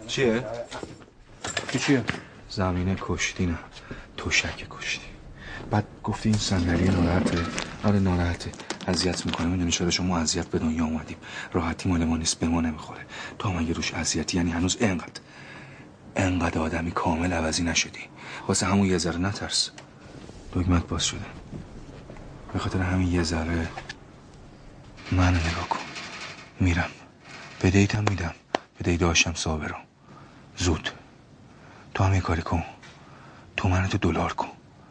چیه؟ 0.07 0.45
چی 1.73 1.79
چیه؟ 1.79 2.05
زمین 2.49 2.99
کشتی 3.01 3.47
نه. 3.47 3.59
توشک 4.23 4.67
کشتی. 4.71 5.07
بعد 5.71 5.87
گفتی 6.05 6.29
این 6.29 6.39
صندلی 6.39 6.89
ناراحته. 6.89 7.47
آره 7.85 7.99
ناراحته. 7.99 8.53
اذیت 8.87 9.27
می‌کنه. 9.27 9.47
می‌دونی 9.47 9.71
چرا 9.71 9.91
شما 9.91 10.19
اذیت 10.19 10.47
به 10.47 10.59
دنیا 10.59 10.85
اومدیم. 10.85 11.17
راحتی 11.53 11.89
مال 11.89 12.05
ما 12.05 12.17
نیست 12.17 12.39
به 12.39 12.49
ما 12.49 12.61
نمی‌خوره. 12.61 13.01
تو 13.39 13.49
هم 13.49 13.59
اگه 13.59 13.73
روش 13.73 13.95
اذیتی 13.95 14.37
یعنی 14.37 14.51
هنوز 14.51 14.77
انقدر 14.81 15.21
انقدر 16.17 16.59
آدمی 16.59 16.91
کامل 16.91 17.33
عوضی 17.33 17.63
نشدی. 17.63 18.01
واسه 18.49 18.67
همون 18.67 18.87
یه 18.87 18.99
ذره 18.99 19.19
نترس. 19.19 19.71
دگمت 20.53 20.87
باز 20.87 21.05
شده. 21.05 21.27
به 22.53 22.59
خاطر 22.59 22.83
همین 22.83 23.13
یه 23.13 23.23
ذره 23.23 23.69
من 25.13 25.35
نگاه 25.35 25.69
کن. 25.69 25.79
میرم. 26.61 26.91
به 27.61 27.71
دیتم 27.71 28.05
میدم. 28.11 28.35
به 28.79 28.85
دی 28.85 28.97
داشتم 28.97 29.35
صابرم 29.35 29.81
زود. 30.57 30.91
تو 31.95 32.05
هم 32.05 32.15
یه 32.15 32.21
کاری 32.21 32.43
کن. 32.43 32.63
تو 33.63 33.69
منو 33.69 33.89
تو 33.89 33.99
دلار 33.99 34.33
کن 34.33 34.49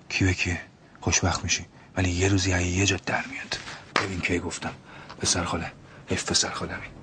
کی 0.10 0.26
به 0.26 0.34
کیه؟ 0.34 0.62
خوشبخت 1.02 1.44
میشی. 1.44 1.66
ولی 1.98 2.10
یه 2.10 2.28
روزی 2.28 2.62
یه 2.62 2.86
جا 2.86 2.98
در 3.06 3.26
میاد. 3.28 3.58
ببین 3.96 4.20
کی 4.20 4.40
گفتم. 4.40 4.74
پسر 5.20 5.44
خاله. 5.44 5.72
حیف 6.10 6.32
پسر 6.32 6.50
خالمی 6.50 7.01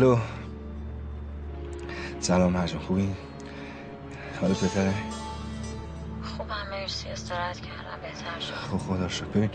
الو. 0.00 0.18
سلام 2.20 2.52
مرجان 2.52 2.80
خوبی؟ 2.80 3.08
حالا 4.40 4.54
بهتره؟ 4.54 4.94
خوبم 6.22 6.54
مرسی 6.70 7.08
استراحت 7.08 7.60
کردم 7.60 8.02
بهتر 8.02 8.40
شد. 8.40 8.54
خب 8.54 8.76
خدا 8.76 9.08
شد 9.08 9.30
ببین 9.30 9.50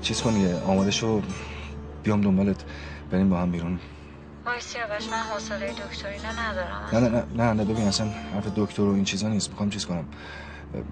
چیز 0.00 0.22
کن 0.22 0.34
دیگه 0.34 0.60
آماده 0.60 0.90
شو 0.90 1.22
بیام 2.02 2.20
دنبالت. 2.20 2.64
بریم 3.10 3.28
با 3.28 3.38
هم 3.38 3.50
بیرون. 3.50 3.78
وای 4.46 4.60
سیاوش 4.60 5.08
من 5.08 5.18
حوصله 5.18 5.72
دکتری 5.72 6.16
ندارم. 6.18 6.88
نه 6.92 7.00
نه 7.00 7.08
نه 7.08 7.44
نه 7.44 7.52
نه 7.52 7.64
ببین 7.64 7.86
اصلا 7.86 8.06
حرف 8.34 8.46
دکتر 8.56 8.82
و 8.82 8.94
این 8.94 9.04
چیزا 9.04 9.28
نیست. 9.28 9.50
می‌خوام 9.50 9.70
چیز 9.70 9.86
کنم. 9.86 10.04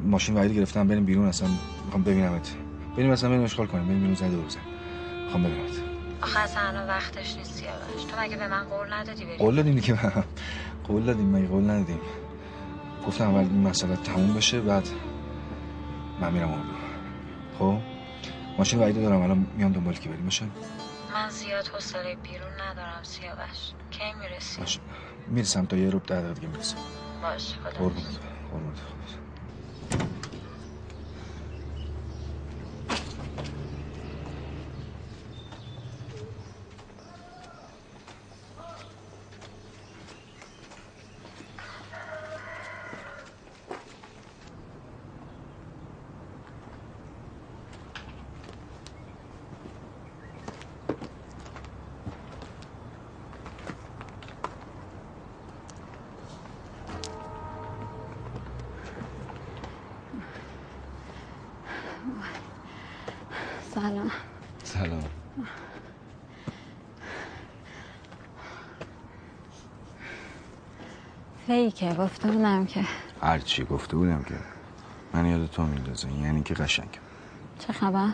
ماشین 0.04 0.34
وعید 0.34 0.52
گرفتم 0.52 0.88
بریم 0.88 1.04
بیرون 1.04 1.28
اصلا 1.28 1.48
می‌خوام 1.84 2.02
ببینمت. 2.02 2.54
بریم 2.96 3.11
اصلا 3.11 3.30
بریم 3.30 3.42
اشغال 3.42 3.66
کنیم. 3.66 3.84
بریم 3.84 4.00
بیرون 4.00 4.14
زده 4.14 4.36
روزه 4.36 4.59
می‌خوام 5.24 5.42
ببینمت. 5.42 5.97
آخه 6.22 6.40
اصلا 6.40 6.62
الان 6.62 6.88
وقتش 6.88 7.36
نیست 7.36 7.52
سیاوش 7.52 8.04
تو 8.04 8.20
مگه 8.20 8.36
به 8.36 8.48
من 8.48 8.64
قول 8.64 8.92
ندادی 8.92 9.24
بری؟ 9.24 9.36
قول 9.36 9.56
دادیم 9.56 9.74
دیگه. 9.74 9.98
قول 10.84 11.02
دادیم 11.02 11.26
مگه 11.26 11.46
قول 11.48 11.70
ندادیم؟ 11.70 12.00
گفتم 13.06 13.24
اول 13.28 13.38
این 13.38 13.68
مسئله 13.68 13.96
تموم 13.96 14.34
بشه 14.34 14.60
بعد 14.60 14.88
من 16.20 16.32
میرم 16.32 16.50
اردو. 16.50 16.68
خب؟ 17.58 17.78
ماشین 18.58 18.80
وعیده 18.80 19.00
دارم؟ 19.02 19.22
الان 19.22 19.46
میام 19.56 19.72
دنبال 19.72 19.94
کی 19.94 20.08
بریم؟ 20.08 20.24
باشه؟ 20.24 20.44
من 21.14 21.28
زیاد 21.30 21.66
حوصله 21.66 22.14
بیرون 22.22 22.52
ندارم 22.70 23.02
سیاوش. 23.02 23.72
کی 23.90 24.04
می‌رسی؟ 24.20 24.60
باشه. 24.60 24.80
می‌رسم 25.28 25.66
تا 25.66 25.76
یه 25.76 25.90
روب 25.90 26.06
دقیقه 26.06 26.34
دیگه 26.34 26.48
می‌رسم. 26.48 26.76
باش 27.22 27.54
خدا 27.54 27.70
قربونت 27.70 28.18
قربونت 28.52 28.76
خدا. 28.76 28.98
سلام 63.74 64.10
سلام 64.64 65.04
فیکه 71.70 71.94
گفته 71.94 72.30
بودم 72.30 72.66
که. 72.66 72.84
هرچی 73.22 73.64
گفته 73.64 73.96
بودم 73.96 74.22
که. 74.22 74.34
من 75.14 75.26
یاد 75.26 75.46
تو 75.46 75.62
میندازه 75.62 76.12
یعنی 76.12 76.42
که 76.42 76.54
قشنگ. 76.54 76.88
چه 77.58 77.72
خبر؟ 77.72 78.08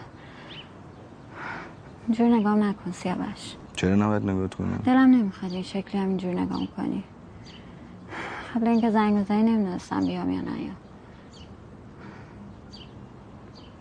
اینجور 2.06 2.28
نگاه 2.28 2.54
نکن 2.54 2.92
سیاوش. 2.92 3.54
چرا 3.76 3.94
نباید 3.94 4.22
نگات 4.22 4.54
کنم؟ 4.54 4.82
دلم 4.84 4.98
نمی‌خواد 4.98 5.52
این 5.52 5.62
شکلی 5.62 6.00
هم 6.00 6.08
اینجور 6.08 6.34
نگاه 6.34 6.66
کنی. 6.76 7.04
قبل 8.54 8.68
اینکه 8.68 8.90
زنگ 8.90 9.20
بزنی 9.20 9.42
نمی‌دونستم 9.42 10.00
بیام 10.00 10.30
یا 10.30 10.40
نه 10.40 10.70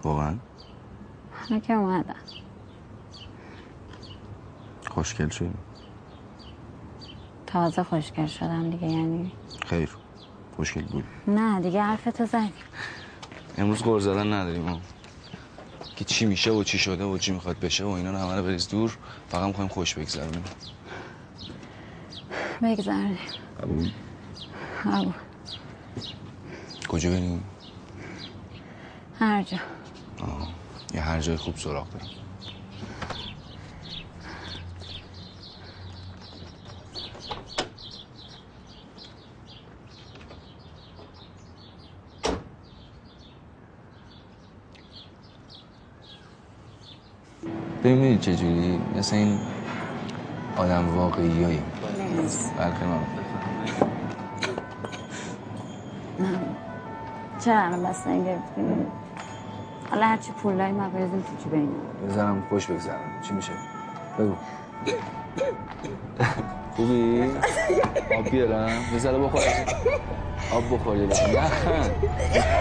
واقعا؟ 0.04 0.36
حالا 1.42 1.60
که 1.60 1.74
اومدم 1.74 2.16
خوشگل 4.90 5.30
شدی؟ 5.30 5.54
تازه 7.54 7.84
خوشگل 7.84 8.26
شدم 8.26 8.70
دیگه 8.70 8.88
یعنی 8.88 9.32
خیر 9.66 9.90
خوشگل 10.56 10.82
بود. 10.82 11.04
نه 11.28 11.62
دیگه 11.62 11.82
حرفتو 11.82 12.26
زدی 12.26 12.54
امروز 13.58 13.82
قرض 13.82 14.04
زدن 14.04 14.34
نداریم 14.34 14.62
ما 14.62 14.82
که 15.96 16.06
چی 16.06 16.26
میشه 16.26 16.52
و 16.52 16.64
چی 16.64 16.78
شده 16.78 17.04
و 17.04 17.18
چی 17.18 17.32
می‌خواد 17.32 17.60
بشه 17.60 17.84
و 17.84 17.88
اینا 17.88 18.12
رو 18.12 18.18
همه 18.18 18.36
رو 18.36 18.44
بریز 18.44 18.70
دور 18.70 18.98
فقط 19.30 19.48
می‌خوایم 19.48 19.70
خوش 19.70 19.94
بگذرونیم. 19.94 20.44
قبول 23.62 23.92
قبول. 24.86 25.14
کجا 26.88 27.10
بریم؟ 27.10 27.44
هر 29.20 29.44
جا. 29.44 29.58
آه. 30.20 30.48
یه 30.94 31.02
هر 31.02 31.20
جای 31.20 31.38
خوب 31.38 31.58
سراغ 31.58 31.90
دارم 31.90 32.23
چجوری؟ 48.24 48.82
مثل 48.98 49.16
این 49.16 49.40
آدم 50.58 50.98
واقعی 50.98 51.44
هایی 51.44 51.62
بلکه 52.58 52.86
من. 52.86 53.00
چرا 57.40 57.60
الان 57.62 57.84
بس 57.84 58.08
نگرفتی 58.08 58.62
حالا 59.92 60.06
هرچی 60.06 60.32
پول 60.32 60.58
داریم 60.58 60.76
ما 60.76 60.90
بریزیم 60.90 61.22
تو 61.22 61.44
جیب 61.44 61.54
اینا 61.54 61.68
بزنم 62.08 62.44
خوش 62.50 62.66
بگذرم. 62.66 63.00
چی 63.22 63.34
میشه؟ 63.34 63.52
بگو. 64.20 64.34
خوبی؟ 66.76 67.24
آب 68.20 68.30
بیارم؟ 68.30 68.70
ذره 68.98 69.18
بخور 69.20 69.42
آب 70.54 70.64
بخور 70.74 70.98
یه. 70.98 71.06
نه. 71.06 71.14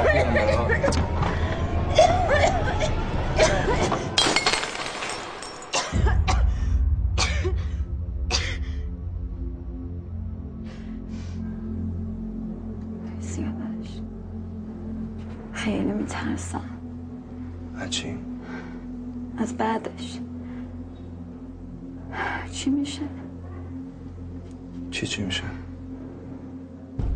آب 0.00 0.12
بیارم. 0.12 0.34
برات. 0.34 1.21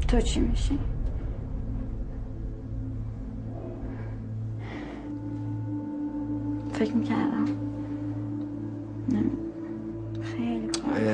تو 0.08 0.20
چی 0.20 0.40
میشی؟ 0.40 0.78
فکر 6.72 6.94
می‌کردم. 6.94 7.44
خیلی 10.22 10.70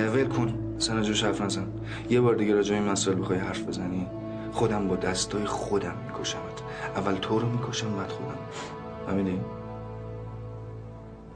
ول 0.07 0.29
کن. 0.29 0.55
سنا 0.79 1.03
جوش 1.03 1.25
حرف 1.25 1.41
نزن. 1.41 1.67
یه 2.11 2.21
بار 2.21 2.35
دیگه 2.35 2.55
راجع 2.55 2.75
به 2.75 2.81
این 2.81 2.91
مسائل 2.91 3.19
بخوای 3.19 3.39
حرف 3.39 3.69
بزنی. 3.69 4.07
خودم 4.53 4.89
با 4.89 4.97
دستای 4.97 5.45
خودم 5.45 5.95
میکشمت. 6.09 6.63
اول 6.97 7.15
تو 7.15 7.39
رو 7.39 7.49
می‌کشم 7.49 7.97
بعد 7.97 8.09
خودم. 8.09 8.39
فهمیدی؟ 9.07 9.41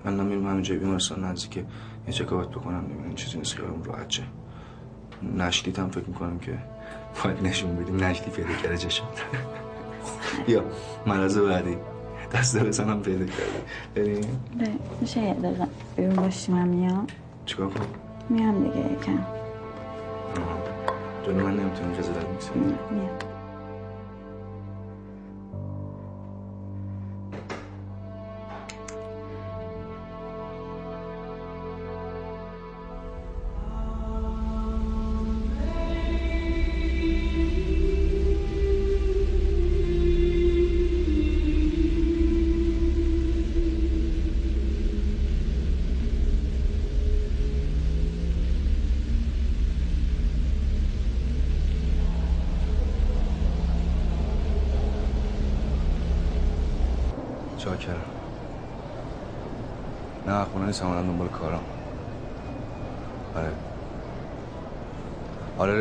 من 0.04 0.16
نمیرم 0.16 0.46
همینجا 0.46 0.74
بیمارستان 0.74 1.24
نزدیک 1.24 1.56
یه 1.56 2.12
چکاوت 2.12 2.48
بکنم 2.48 2.84
ببینم 2.84 3.14
چیزی 3.14 3.38
نیست 3.38 3.54
خیالم 3.54 3.82
راحت 3.82 4.10
شه. 4.10 4.22
نشدیت 5.36 5.78
هم 5.78 5.88
فکر 5.88 6.08
می‌کنم 6.08 6.38
که 6.38 6.58
باید 7.24 7.46
نشون 7.46 7.76
بدیم 7.76 8.04
نشدی 8.04 8.30
پیدا 8.30 8.54
کرده 8.62 8.76
چشم 8.76 9.04
یا 10.48 10.64
مرض 11.06 11.38
بعدی. 11.38 11.76
دست 12.34 12.58
بزنم 12.58 13.02
پیدا 13.02 13.24
کردی 13.24 13.60
بریم. 13.94 14.40
میشه 15.00 15.20
یه 15.20 15.34
دقیقه. 15.34 15.66
بیرون 15.96 16.16
باشی 16.16 16.52
من 16.52 16.68
میام. 16.68 17.06
چیکار 17.46 17.68
کنم؟ 17.68 17.86
میام 18.28 18.64
دیگه 18.64 18.92
یکم. 18.92 19.26
جلو 21.26 21.34
من 21.34 21.56
نمی‌تونی 21.56 21.94
خجالت 21.94 22.28
می‌کشی 22.28 22.50
میام 22.54 23.08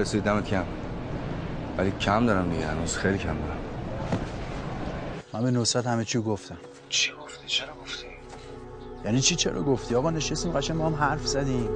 رسید 0.05 0.23
دمت 0.23 0.45
کم 0.45 0.63
ولی 1.77 1.91
کم 1.99 2.25
دارم 2.25 2.49
دیگه 2.49 2.67
هنوز 2.67 2.97
خیلی 2.97 3.17
کم 3.17 3.27
دارم. 3.27 3.57
من 5.33 5.43
به 5.43 5.51
نصرت 5.51 5.87
همه 5.87 6.05
چی 6.05 6.19
گفتم. 6.19 6.57
چی 6.89 7.11
گفتی؟ 7.11 7.47
چرا 7.47 7.73
گفتی؟ 7.81 8.05
یعنی 9.05 9.21
چی 9.21 9.35
چرا 9.35 9.63
گفتی؟ 9.63 9.95
آقا 9.95 10.11
نشستیم 10.11 10.51
قشنگ 10.51 10.77
ما 10.77 10.87
هم 10.87 10.95
حرف 10.95 11.27
زدیم. 11.27 11.69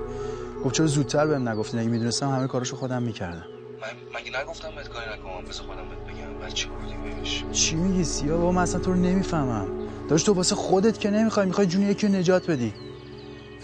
گفت 0.65 0.75
چرا 0.75 0.87
زودتر 0.87 1.27
بهم 1.27 1.49
نگفتی؟ 1.49 1.79
اگه 1.79 1.89
می‌دونستم 1.89 2.29
همه 2.29 2.47
کاراشو 2.47 2.75
خودم 2.75 3.03
می‌کردم. 3.03 3.45
من 3.81 4.19
مگه 4.19 4.41
نگفتم 4.41 4.75
بهت 4.75 4.89
کاری 4.89 5.05
نکنم؟ 5.05 5.45
بذار 5.49 5.67
خودم 5.67 5.89
بهت 5.89 6.15
بگم. 6.15 6.39
بعد 6.41 6.53
چی 6.53 6.69
گفتی 6.69 6.95
بهش؟ 7.03 7.43
چی 7.51 7.75
میگی 7.75 8.03
سیا؟ 8.03 8.37
بابا 8.37 8.51
من 8.51 8.61
اصلا 8.61 8.81
تو 8.81 8.93
رو 8.93 8.99
نمی‌فهمم. 8.99 9.67
داشت 10.09 10.25
تو 10.25 10.33
واسه 10.33 10.55
خودت 10.55 10.99
که 10.99 11.09
نمی‌خوای 11.09 11.45
می‌خوای 11.45 11.67
جون 11.67 11.81
یکی 11.81 12.07
رو 12.07 12.13
نجات 12.13 12.51
بدی. 12.51 12.73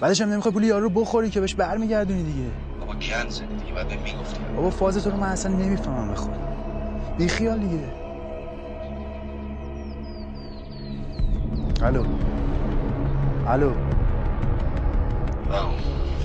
بعدش 0.01 0.21
هم 0.21 0.29
نمی‌خوای 0.29 0.53
پول 0.53 0.63
یارو 0.63 0.83
رو 0.83 1.01
بخوری 1.01 1.29
که 1.29 1.39
بهش 1.39 1.55
برمیگردونی 1.55 2.23
دیگه. 2.23 2.49
بابا 2.79 2.93
گند 2.93 3.29
زدی 3.29 3.54
بعد 3.75 3.87
بهم 3.87 3.99
می‌گفتی 3.99 4.39
بابا 4.55 4.69
فاز 4.69 5.03
تو 5.03 5.09
رو 5.09 5.17
من 5.17 5.27
اصلا 5.27 5.55
نمی‌فهمم 5.55 6.09
به 6.09 6.15
خود 6.15 6.35
بی 7.17 7.27
خیال 7.27 7.59
دیگه 7.59 8.05
الو. 11.81 12.05
الو. 13.47 13.73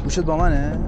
گوشت 0.04 0.20
با 0.20 0.36
منه؟ 0.36 0.78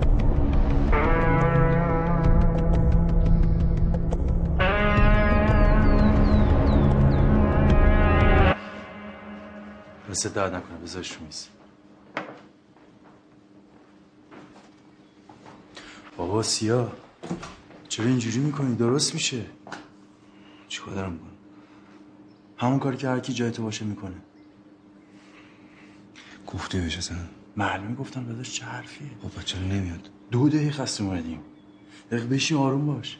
مثل 10.10 10.28
درد 10.28 10.54
نکنه 10.54 10.78
بذارش 10.82 11.12
رو 11.12 11.24
میز 11.26 11.48
بابا 16.32 16.42
سیا 16.42 16.92
چرا 17.88 18.06
اینجوری 18.06 18.38
می‌کنی؟ 18.38 18.74
درست 18.74 19.14
میشه. 19.14 19.44
چیکار 20.68 20.94
دارم 20.94 21.18
کنم 21.18 21.30
همون 22.56 22.78
کاری 22.78 22.96
که 22.96 23.08
هر 23.08 23.20
کی 23.20 23.32
جای 23.32 23.50
تو 23.50 23.62
باشه 23.62 23.84
می‌کنه. 23.84 24.14
گفتی 26.46 26.80
بهش 26.80 26.96
اصلا. 26.96 27.18
معلومه 27.56 27.94
گفتم 27.94 28.24
داداش 28.24 28.52
چه 28.52 28.64
حرفیه. 28.64 29.08
بابا 29.22 29.42
چرا 29.42 29.60
نمیاد؟ 29.60 30.08
دو 30.30 30.48
دقیقه 30.48 30.70
خسته 30.70 31.04
اومدیم. 31.04 31.40
دقیقه 32.10 32.26
بشین 32.26 32.56
آروم 32.56 32.86
باش. 32.86 33.18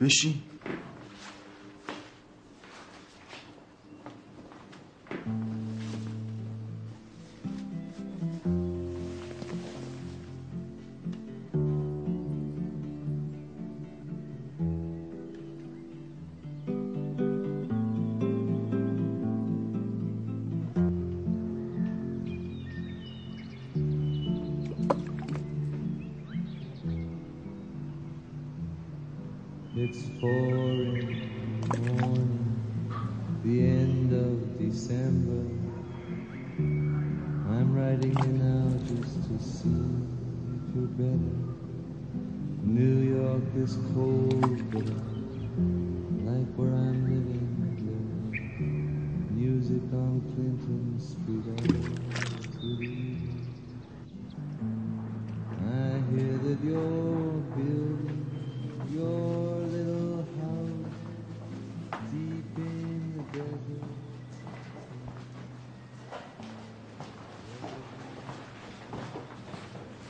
بشین. 0.00 0.42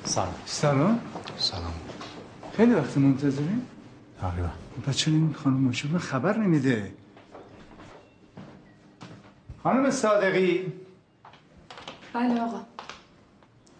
سلام. 0.04 0.34
سلام. 0.46 1.00
سلام 1.38 1.72
خیلی 2.56 2.74
وقت 2.74 2.98
منتظرین 2.98 3.62
تقریبا. 4.20 4.48
پس 4.86 4.96
چرا 4.96 5.14
این 5.14 5.32
خانم 5.32 5.56
مشاور 5.56 5.98
خبر 5.98 6.38
نمیده. 6.38 6.92
خانم 9.62 9.90
صادقی. 9.90 10.83
بله 12.14 12.40
آقا. 12.40 12.60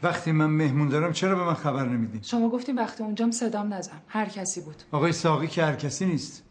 وقتی 0.03 0.33
من 0.33 0.47
مهمون 0.47 0.89
دارم 0.89 1.13
چرا 1.13 1.35
به 1.35 1.45
من 1.45 1.55
خبر 1.55 1.89
نمیدین 1.89 2.23
شما 2.23 2.49
گفتیم 2.49 2.77
وقتی 2.77 3.03
اونجام 3.03 3.31
صدام 3.31 3.75
نزن. 3.75 4.01
هر 4.09 4.27
کسی 4.27 4.61
بود. 4.61 4.83
آقای 4.93 5.13
ساقی 5.13 5.47
که 5.47 5.65
هر 5.65 5.75
کسی 5.75 6.07
نیست. 6.07 6.43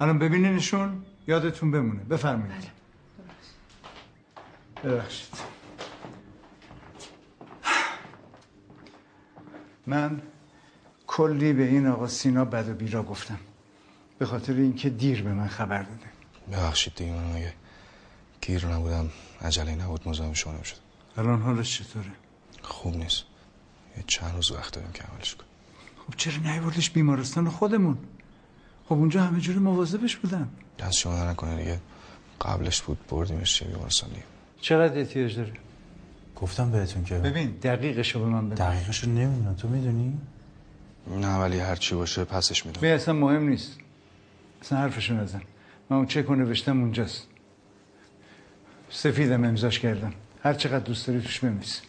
الان 0.00 0.18
ببینینشون 0.18 1.04
یادتون 1.26 1.70
بمونه. 1.70 2.04
بفرمایید. 2.04 2.70
ببخشید. 4.84 5.34
من 9.86 10.22
کلی 11.06 11.52
به 11.52 11.62
این 11.62 11.86
آقا 11.86 12.06
سینا 12.08 12.44
بد 12.44 12.68
و 12.68 12.74
بیرا 12.74 13.02
گفتم. 13.02 13.38
به 14.18 14.26
خاطر 14.26 14.52
اینکه 14.52 14.90
دیر 14.90 15.22
به 15.22 15.32
من 15.32 15.48
خبر 15.48 15.82
داده. 15.82 16.06
ببخشید 16.52 16.94
دیگه 16.94 17.12
من 17.12 17.36
اگه 17.36 17.54
گیر 18.40 18.66
نبودم 18.66 19.10
عجله 19.40 19.74
نبود 19.74 20.08
مزاحم 20.08 20.32
شما 20.32 20.52
نمی‌شد 20.52 20.81
الان 21.16 21.42
حالش 21.42 21.78
چطوره؟ 21.78 22.10
خوب 22.62 22.96
نیست. 22.96 23.24
یه 23.96 24.04
چند 24.06 24.34
روز 24.34 24.52
وقت 24.52 24.74
داریم 24.74 24.92
که 24.92 25.02
عملش 25.02 25.34
کنیم. 25.34 25.48
خب 26.06 26.14
چرا 26.16 26.52
نیوردش 26.52 26.90
بیمارستان 26.90 27.48
خودمون؟ 27.48 27.98
خب 28.84 28.92
اونجا 28.92 29.22
همه 29.22 29.40
جوری 29.40 29.58
مواظبش 29.58 30.16
بودن. 30.16 30.48
دست 30.78 30.92
شما 30.92 31.30
نکنه 31.30 31.56
دیگه. 31.56 31.80
قبلش 32.40 32.82
بود 32.82 32.98
بردیمش 33.08 33.58
چه 33.58 33.64
بیمارستان 33.64 34.10
دیگه. 34.10 34.22
چقدر 34.60 34.98
احتیاج 34.98 35.36
داره؟ 35.36 35.52
گفتم 36.36 36.70
بهتون 36.70 37.04
که. 37.04 37.14
ببین 37.14 37.50
دقیقشو 37.50 38.20
به 38.20 38.26
من 38.26 38.48
بده 38.48 38.68
دقیقشو 38.68 39.10
نمی‌دونم. 39.10 39.54
تو 39.54 39.68
می‌دونی؟ 39.68 40.18
نه 41.20 41.36
ولی 41.36 41.58
هر 41.58 41.76
چی 41.76 41.94
باشه 41.94 42.24
پسش 42.24 42.66
میدم 42.66 42.80
به 42.80 42.94
اصلا 42.94 43.14
مهم 43.14 43.48
نیست. 43.48 43.78
اصلا 44.62 44.78
حرفشو 44.78 45.14
نزن. 45.14 45.42
من 45.90 45.96
اون 45.96 46.06
چک 46.06 46.30
نوشتم 46.30 46.80
اونجاست. 46.80 47.26
سفیدم 48.90 49.44
امضاش 49.44 49.78
کردم 49.78 50.12
هر 50.44 50.54
چقدر 50.54 50.78
دوست 50.78 51.06
داری 51.06 51.20
توش 51.20 51.40
بنویس. 51.40 51.82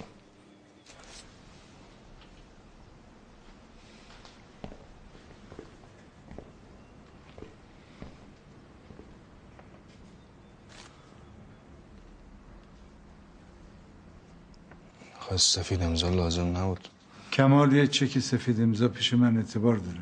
خواست 15.20 15.56
سفید 15.56 15.84
امضا 15.84 16.10
لازم 16.10 16.58
نبود. 16.58 16.88
کمال 17.32 17.74
یه 17.74 17.88
چک 17.88 18.20
سفید 18.20 18.62
امضا 18.62 18.88
پیش 18.88 19.14
من 19.14 19.38
اعتبار 19.38 19.78
داره. 19.78 20.02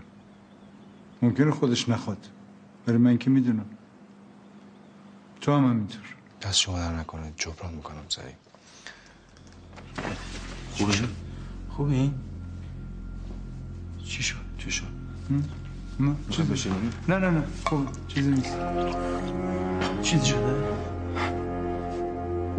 ممکنه 1.21 1.51
خودش 1.51 1.89
نخواد. 1.89 2.27
ولی 2.87 2.97
من 2.97 3.17
که 3.17 3.29
می‌دونم. 3.29 3.65
تو 5.41 5.51
هم 5.51 5.65
همینطور. 5.65 6.20
دست 6.41 6.59
شما 6.59 6.79
در 6.79 6.91
نکنه 6.91 7.33
جبران 7.37 7.73
می‌کنم 7.73 8.03
سریع 8.09 8.33
خوبه 10.71 10.93
خوبی؟ 11.69 12.13
چی 14.05 14.23
شد؟ 14.23 14.35
چی 14.57 14.71
شد؟ 14.71 14.83
نه 15.99 16.15
می‌خوای 16.27 16.47
بشینی؟ 16.47 16.89
نه 17.07 17.17
نه 17.17 17.29
نه. 17.29 17.43
خوب. 17.65 17.87
چیزی 18.07 18.31
نیست. 18.31 18.57
چیزی 20.01 20.25
شده؟ 20.25 20.55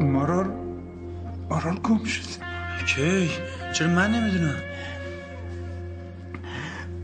مارال 0.00 0.50
مارال 1.50 1.76
گم 1.76 2.04
شده. 2.04 2.44
کی؟ 2.86 3.30
چرا 3.74 3.88
من 3.88 4.10
نمی‌دونم؟ 4.10 4.54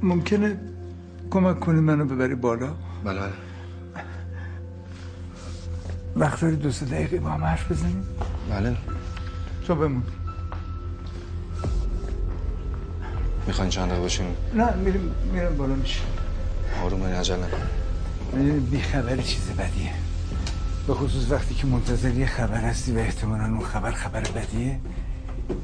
ممکنه 0.03 0.61
کمک 1.31 1.61
کنی 1.61 1.81
منو 1.81 2.05
ببری 2.05 2.35
بالا؟ 2.35 2.75
بله 3.05 3.21
بله. 3.21 3.33
وقت 6.19 6.41
داری 6.41 6.57
دو 6.57 6.71
سه 6.71 6.87
دقیقه 6.87 7.21
با 7.21 7.31
هم 7.31 7.45
حرف 7.45 7.73
بزنیم؟ 7.73 8.07
بله. 8.51 8.77
تو 9.67 9.75
بمون. 9.75 10.03
می‌خواین 13.47 13.71
چند 13.71 13.87
دقیقه 13.87 14.03
باشیم؟ 14.03 14.27
نه 14.55 14.75
میریم 14.75 15.15
میرم 15.33 15.57
بالا 15.57 15.75
میشه 15.75 16.01
آروم 16.85 17.03
این 17.03 17.15
عجل 17.15 17.37
نکن 17.37 17.57
می‌دونی 18.33 18.61
بیخبری 18.61 19.23
چیز 19.23 19.51
بدیه. 19.51 19.93
به 20.87 20.95
خصوص 20.95 21.31
وقتی 21.31 21.55
که 21.55 21.67
منتظر 21.67 22.15
یه 22.15 22.27
خبر 22.27 22.61
هستی 22.61 22.93
و 22.93 22.99
احتمالا 22.99 23.45
اون 23.45 23.65
خبر 23.65 23.91
خبر 23.91 24.21
بدیه 24.21 24.81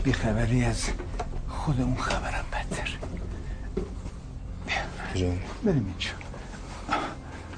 بیخبری 0.05 0.65
از 0.65 0.85
خود 1.49 1.81
اون 1.81 1.97
خبرم 1.97 2.45
بدتر. 2.53 2.91
کجا؟ 5.15 5.27
بریم 5.65 5.87
اینجا. 5.87 6.11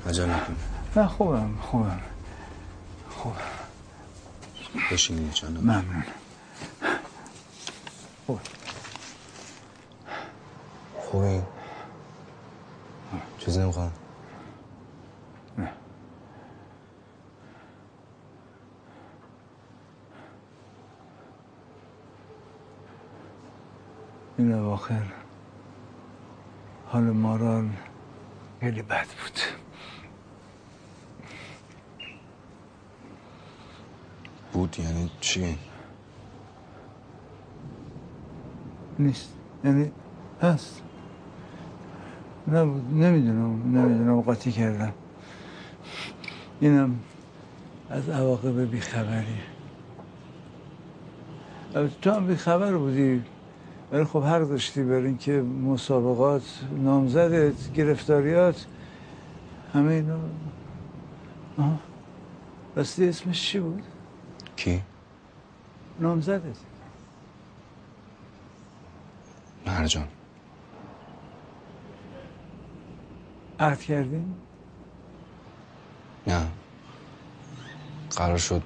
عجل 0.08 0.30
نکن 0.30 0.56
نه 0.96 1.06
خوبم 1.06 1.50
خوبم. 1.60 2.00
بشینید 4.92 5.32
چند 5.32 5.50
دقیقه 5.50 5.62
ممنون 5.62 6.04
خوب 8.26 8.40
خوبی 10.98 11.42
چیزی 13.38 13.60
نمی‌خوام 13.60 13.92
نه 15.58 15.72
این 24.38 24.52
اواخر 24.52 25.02
حال 26.86 27.02
مارال 27.02 27.70
خیلی 28.60 28.82
بد 28.82 29.06
بود 29.06 29.40
بود 34.66 34.84
یعنی 34.84 35.10
چی؟ 35.20 35.58
نیست. 38.98 39.32
یعنی 39.64 39.92
هست. 40.42 40.82
نبود. 42.48 42.94
نمی‌دونم. 42.94 43.78
نمی‌دونم. 43.78 44.20
قاطی 44.20 44.52
کردم. 44.52 44.92
اینم 46.60 47.00
از 47.90 48.08
عواقب 48.08 48.70
بیخبری. 48.70 49.38
تو 52.02 52.10
هم 52.10 52.26
بیخبر 52.26 52.76
بودی. 52.76 53.22
ولی 53.92 54.04
خب 54.04 54.22
حق 54.22 54.48
داشتی 54.48 54.82
بر 54.82 54.94
اینکه 54.94 55.32
مسابقات 55.42 56.64
نامزدت 56.84 57.72
گرفتاریات 57.72 58.66
همه 59.74 59.92
اینا. 59.92 60.18
راستی 62.76 63.08
اسمش 63.08 63.42
چی 63.42 63.60
بود؟ 63.60 63.82
نامزدت. 66.00 66.56
مرجان 69.66 70.08
عهد 73.60 73.82
کردیم؟ 73.82 74.36
نه. 76.26 76.46
قرار 78.16 78.38
شد 78.38 78.62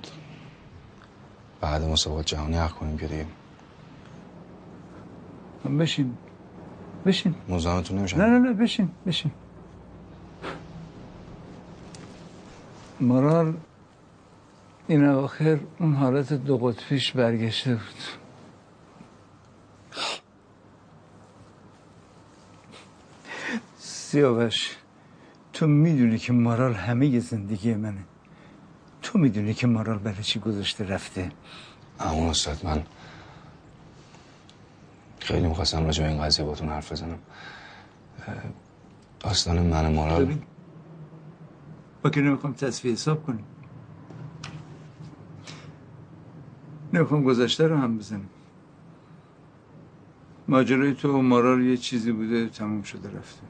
بعد 1.60 1.82
مسابقات 1.82 2.26
جهانی 2.26 2.56
حق 2.56 2.70
کنیم 2.72 2.98
که 2.98 3.06
دیگه. 3.06 3.26
بشین. 5.78 6.16
بشین. 7.06 7.34
مزاحمتون 7.48 7.98
نمیشم 7.98 8.20
نه 8.20 8.26
نه 8.26 8.38
نه 8.38 8.52
بشین 8.52 8.90
بشین. 9.06 9.32
مرال 13.00 13.54
این 14.90 15.04
اواخر 15.04 15.58
اون 15.78 15.94
حالت 15.94 16.32
دو 16.32 16.58
قطبیش 16.58 17.12
برگشته 17.12 17.74
بود. 17.74 18.02
سیاوش 23.78 24.76
تو 25.52 25.66
می‌دونی 25.66 26.18
که 26.18 26.32
مارال 26.32 26.74
همه 26.74 27.18
زندگی 27.18 27.74
منه. 27.74 28.04
تو 29.02 29.18
می‌دونی 29.18 29.54
که 29.54 29.66
مارال 29.66 29.98
برای 29.98 30.22
چی 30.22 30.40
گذاشته 30.40 30.84
رفته. 30.84 31.32
اما 32.00 32.30
استاد 32.30 32.64
من 32.64 32.82
خیلی 35.20 35.46
می‌خواستم 35.46 35.84
راجع 35.84 36.02
به 36.02 36.10
این 36.10 36.22
قضیه 36.22 36.44
باتون 36.44 36.68
حرف 36.68 36.92
بزنم. 36.92 37.18
داستان 39.20 39.62
من 39.62 39.94
مارال 39.94 40.24
ببین 40.24 40.42
ما 42.04 42.10
که 42.10 42.20
نمی‌خوام 42.20 42.52
تصفیه 42.52 42.92
حساب 42.92 43.26
کنیم؟ 43.26 43.44
نمی‌خوام 46.92 47.22
گذشته 47.22 47.68
رو 47.68 47.76
هم 47.76 47.98
بزنیم. 47.98 48.28
ماجرای 50.48 50.94
تو 50.94 51.12
و 51.12 51.22
مارال 51.22 51.62
یه 51.62 51.76
چیزی 51.76 52.12
بوده 52.12 52.48
تموم 52.48 52.82
شده 52.82 53.08
رفته. 53.18 53.42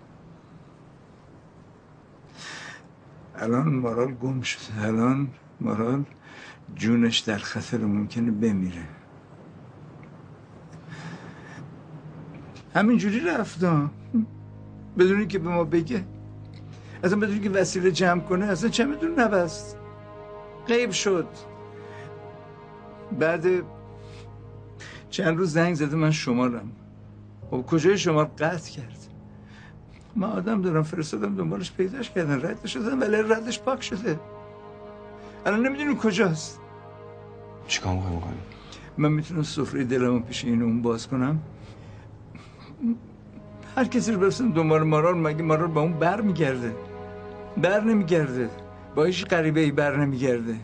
الان 3.34 3.74
مارال 3.74 4.14
گم 4.14 4.40
شده. 4.40 4.86
الان 4.86 5.28
مارال 5.60 6.04
جونش 6.74 7.18
در 7.18 7.38
خطر 7.38 7.78
ممکنه 7.78 8.30
بمیره. 8.30 8.84
همینجوری 12.74 13.20
رفت 13.20 13.64
ها. 13.64 13.90
بدون 14.98 15.18
اینکه 15.18 15.38
به 15.38 15.48
ما 15.48 15.64
بگه. 15.64 16.04
اصلا 17.04 17.18
بدون 17.18 17.32
اینکه 17.32 17.50
وسیله 17.50 17.90
جمع 17.90 18.20
کنه 18.20 18.46
اصلا 18.46 18.70
چه 18.70 18.84
میدون 18.84 19.20
نبست. 19.20 19.76
غیب 20.66 20.90
شد. 20.90 21.26
بعد 23.18 23.46
چند 25.10 25.38
روز 25.38 25.52
زنگ 25.52 25.74
زده 25.74 25.96
من 25.96 26.10
شمالم 26.10 26.72
خب 27.50 27.62
کجای 27.66 27.98
شمال 27.98 28.24
قطع 28.24 28.70
کرد. 28.70 28.96
من 30.16 30.28
آدم 30.28 30.62
دارم 30.62 30.82
فرستادم 30.82 31.36
دنبالش 31.36 31.72
پیداش 31.72 32.10
کردن 32.10 32.42
رد 32.42 32.66
شدن 32.66 32.98
ولی 32.98 33.16
ردش 33.16 33.60
پاک 33.60 33.82
شده. 33.82 34.20
الان 35.46 35.66
نمی‌دونیم 35.66 35.98
کجاست. 35.98 36.60
چیکار 37.66 37.94
می‌خوای 37.94 38.16
بکنیم 38.16 38.38
من 38.98 39.12
می‌تونم 39.12 39.42
سفره 39.42 39.84
دلمو 39.84 40.20
پیش 40.20 40.44
این 40.44 40.62
اون 40.62 40.82
باز 40.82 41.08
کنم. 41.08 41.40
هر 43.76 43.84
کسی 43.84 44.12
رو 44.12 44.20
برسن 44.20 44.48
دنبال 44.48 44.82
مارال 44.82 45.18
مگه 45.18 45.42
مارال 45.42 45.68
با 45.68 45.80
اون 45.80 45.92
بر 45.92 46.20
میگرده؟ 46.20 46.74
بر 47.56 47.80
نمیگرده. 47.80 48.50
با 48.94 49.04
هیچ 49.04 49.26
غریبه 49.26 49.60
ای 49.60 49.70
بر 49.70 49.96
نمیگرده. 49.96 50.56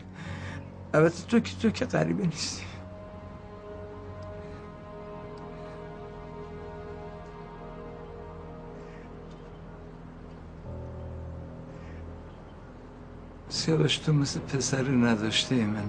البته 0.97 1.27
تو 1.27 1.39
که 1.39 1.55
تو 1.61 1.69
که 1.69 1.85
غریبه 1.85 2.25
نیستی. 2.25 2.63
سیاوش 13.49 13.97
تو 13.97 14.13
مثل 14.13 14.39
پسر 14.39 14.83
نداشته 14.83 15.55
ای 15.55 15.63
من. 15.65 15.83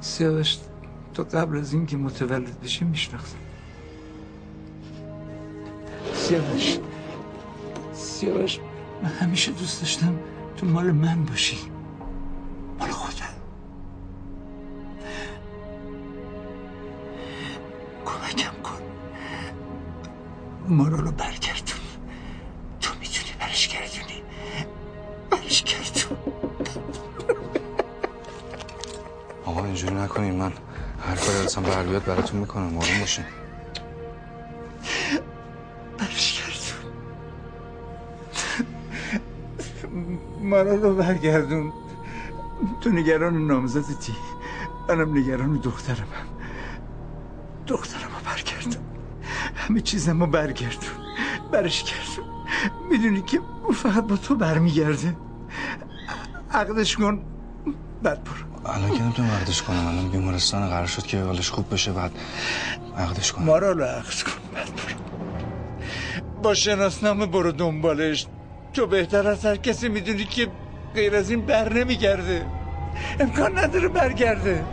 سیاوش 0.00 0.58
تو 1.14 1.22
قبل 1.22 1.58
از 1.58 1.72
اینکه 1.72 1.96
متولد 1.96 2.60
بشی 2.60 2.84
میشناختم 2.84 3.38
سیاوش 6.14 6.78
سیاوش 7.92 8.58
من 9.02 9.08
همیشه 9.08 9.52
دوست 9.52 9.80
داشتم 9.80 10.18
تو 10.60 10.66
مال 10.66 10.92
من 10.92 11.24
باشی. 11.24 11.58
مال 12.80 12.90
خودم 12.90 13.26
کمکم 18.04 18.62
کن. 18.62 18.82
مارا 20.68 20.96
رو 20.96 21.10
برگردون. 21.10 21.80
تو 22.80 22.90
می‌تونی 23.00 23.30
برش 23.40 23.68
گردونی. 23.68 24.22
برش 25.30 25.62
گردون. 25.62 26.18
آقا 29.44 29.64
اینجوری 29.64 29.94
نکنین. 29.94 30.34
من 30.34 30.52
هر 31.06 31.16
کاری 31.16 31.44
هستم 31.44 31.62
بر 31.62 31.82
بیاد 31.82 32.04
براتون 32.04 32.40
می‌کنم. 32.40 32.78
آروم 32.78 33.00
باشین 33.00 33.24
مارا 40.42 40.74
رو 40.74 40.94
برگردون. 40.94 41.72
تو 42.80 42.90
نگران 42.90 43.46
نامزدتی 43.46 44.14
منم 44.88 45.18
نگران 45.18 45.56
دخترم. 45.56 46.06
دخترم 47.66 48.02
رو 48.02 48.30
برگردون. 48.30 48.82
همه 49.56 49.80
چیزم 49.80 50.20
رو 50.20 50.26
برگردون. 50.26 50.90
برش 51.52 51.84
گردون. 51.84 52.34
می‌دونی 52.90 53.22
که 53.22 53.40
اون 53.64 53.74
فقط 53.74 54.06
با 54.06 54.16
تو 54.16 54.34
برمیگرده. 54.34 55.16
عقدش 56.52 56.96
کن. 56.96 57.22
بعد 58.02 58.24
برو. 58.24 58.72
الان 58.74 58.90
که 58.90 59.02
نمی‌تونم 59.02 59.28
عقدش 59.28 59.62
کنم. 59.62 59.86
الان 59.86 60.08
بیمارستان 60.08 60.68
قرار 60.68 60.86
شد 60.86 61.02
که 61.02 61.22
حالش 61.22 61.50
خوب 61.50 61.74
بشه. 61.74 61.92
بعد 61.92 62.12
عقدش 62.96 63.32
کنم. 63.32 63.44
مارا 63.44 63.72
رو 63.72 63.84
عقد 63.84 64.22
کن. 64.22 64.54
بعد 64.54 64.66
برو. 64.66 64.94
با 66.42 66.54
شناسنامه 66.54 67.26
برو 67.26 67.52
دنبالش. 67.52 68.26
تو 68.74 68.86
بهتر 68.86 69.28
از 69.28 69.44
هر 69.44 69.56
کسی 69.56 69.88
می‌دونی 69.88 70.24
که 70.24 70.48
غیر 70.94 71.14
از 71.16 71.30
این 71.30 71.46
بر 71.46 71.72
نمیگرده. 71.72 72.46
امکان 73.20 73.58
نداره 73.58 73.88
برگرده. 73.88 74.64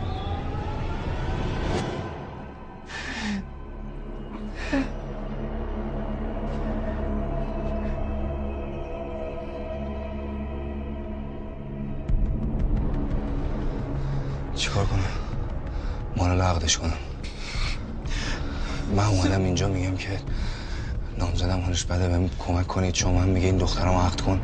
بده 21.90 22.08
بهم 22.08 22.30
کمک 22.38 22.66
کنید. 22.66 22.92
چون 22.92 23.14
من 23.14 23.28
میگه 23.28 23.46
این 23.46 23.56
دخترم 23.56 23.94
عقد 23.94 24.20
کن. 24.20 24.40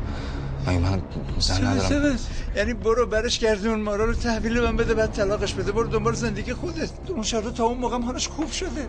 مگه 0.66 0.78
من 0.78 1.03
زن 1.38 1.66
ندارم؟ 1.66 2.18
یعنی 2.57 2.74
برو 2.74 3.07
برش 3.07 3.38
گردون. 3.38 3.80
مارا 3.80 4.05
رو 4.05 4.14
تحویل 4.14 4.61
من 4.61 4.76
بده 4.76 4.95
بعد 4.95 5.12
طلاقش 5.12 5.55
بده. 5.55 5.72
برو 5.72 5.88
دنبال 5.88 6.14
زندگی 6.14 6.55
خودت. 6.55 6.90
اون 7.09 7.22
شهر 7.22 7.51
تا 7.51 7.64
اون 7.64 7.78
موقع 7.78 8.01
حالش 8.01 8.28
خوب 8.28 8.51
شده. 8.51 8.88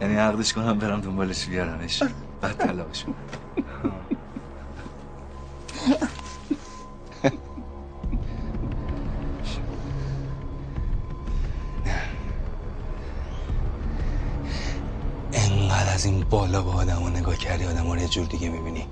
یعنی 0.00 0.16
عقدش 0.16 0.52
کنم 0.52 0.78
برم 0.78 1.00
دنبالش 1.00 1.46
بیارمش. 1.46 2.02
بعد 2.40 2.58
طلاقش 2.58 3.04
کنم. 15.68 16.26
حالا 16.30 16.62
با 16.62 16.72
آدم 16.72 16.96
ها 17.02 17.08
نگاه 17.08 17.36
کردی 17.36 17.64
آدم 17.64 17.90
رو 17.90 17.98
یه 17.98 18.08
جور 18.08 18.26
دیگه 18.26 18.48
می‌بینی. 18.48 18.86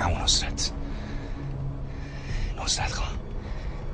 اما 0.00 0.24
نصرت. 0.24 0.72
نصرت 2.64 2.92
خان 2.92 3.18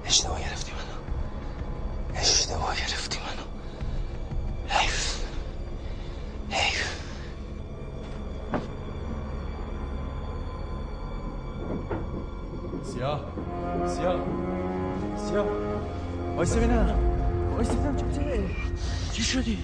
اشتباه 0.05 0.41
گرفتی 0.41 0.73
منو. 0.73 2.21
اشتباه 2.21 2.77
گرفتی 2.77 3.19
منو. 3.19 3.47
حیف. 4.69 5.25
حیف. 6.51 6.89
سیاه. 12.85 13.21
سیاه. 13.87 14.21
سیاه. 15.29 15.68
وایسا 16.39 16.57
ببینم 16.57 16.95
وایسا 17.55 17.73
ببینم 17.73 17.97
چطوره 17.97 18.41
چی 19.13 19.23
شدی؟ 19.23 19.59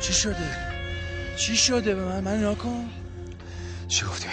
چی 0.00 0.12
شده؟ 0.12 0.50
چی 1.36 1.56
شده 1.56 1.94
به 1.94 2.04
من؟ 2.04 2.20
من 2.20 2.44
نکن 2.44 2.84
چی 3.88 4.04
گفتی 4.06 4.26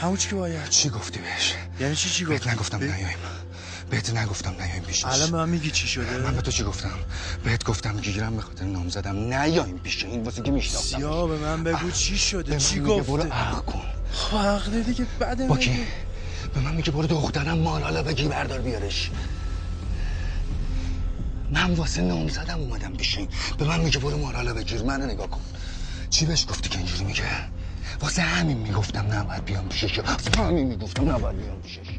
همون 0.00 0.16
چی 0.16 0.28
که 0.28 0.34
باید. 0.34 0.68
چی 0.68 0.88
گفتی 0.90 1.18
بهش؟ 1.20 1.54
یعنی 1.80 1.96
چی 1.96 2.08
چی 2.10 2.24
بهت 2.24 2.38
گفتی؟ 2.40 2.50
نگفتم 2.50 2.78
به- 2.78 2.86
نیایم. 2.96 3.18
بهت 3.90 4.16
نگفتم 4.16 4.54
نیایم 4.60 4.82
پیشش 4.82 5.04
الان 5.04 5.30
به 5.30 5.36
من 5.36 5.48
میگی 5.48 5.70
چی 5.70 5.88
شده؟ 5.88 6.18
من 6.18 6.34
به 6.34 6.42
تو 6.42 6.50
چی 6.50 6.64
گفتم؟ 6.64 6.90
بهت 7.44 7.64
گفتم 7.64 7.96
گیرم 8.00 8.36
به 8.36 8.42
خاطر 8.42 8.64
نام 8.64 8.88
زدم. 8.88 9.16
نیایم 9.16 9.78
پیش 9.78 10.04
این 10.04 10.22
واسه 10.22 10.42
که 10.42 10.50
میشناختم 10.50 10.98
سیاه 10.98 11.28
به 11.28 11.36
من 11.38 11.64
بگو 11.64 11.90
چی 11.90 12.18
شده؟ 12.18 12.56
چی 12.58 12.80
گفته 12.80 13.02
برو 13.12 13.22
عقل 13.32 13.60
کن. 13.60 13.82
خب 14.12 14.36
حق 14.36 14.64
دادی 14.64 14.94
که 14.94 15.06
بعد 15.18 15.46
با 15.48 15.56
کی؟ 15.56 15.86
به 16.54 16.60
من 16.60 16.74
میگه 16.74 16.90
برو 16.90 17.06
دخترم 17.06 17.58
مالالا 17.58 18.02
بگی 18.02 18.24
بردار 18.28 18.60
بیارش. 18.60 19.10
من 21.62 21.74
واسه 21.74 22.02
نام 22.02 22.28
زدم 22.28 22.60
اومدم 22.60 22.92
پیش 22.92 23.18
این. 23.18 23.28
به 23.58 23.64
من 23.64 23.80
میگه 23.80 23.98
برو 23.98 24.18
مالالا 24.18 24.54
بگیر. 24.54 24.82
منو 24.82 25.06
نگاه 25.06 25.26
کن. 25.26 25.40
چی 26.10 26.26
بهش 26.26 26.46
گفتی 26.48 26.68
که 26.68 26.78
اینجوری 26.78 27.04
میگه؟ 27.04 27.22
واسه 28.00 28.22
همین 28.22 28.58
می‌گفتم 28.58 29.12
نباید 29.12 29.44
بیام 29.44 29.68
پیشش. 29.68 29.98
واسه 29.98 30.42
همین 30.42 30.66
می‌گفتم 30.66 31.10
نباید 31.10 31.36
بیام 31.36 31.62
پیشش. 31.62 31.91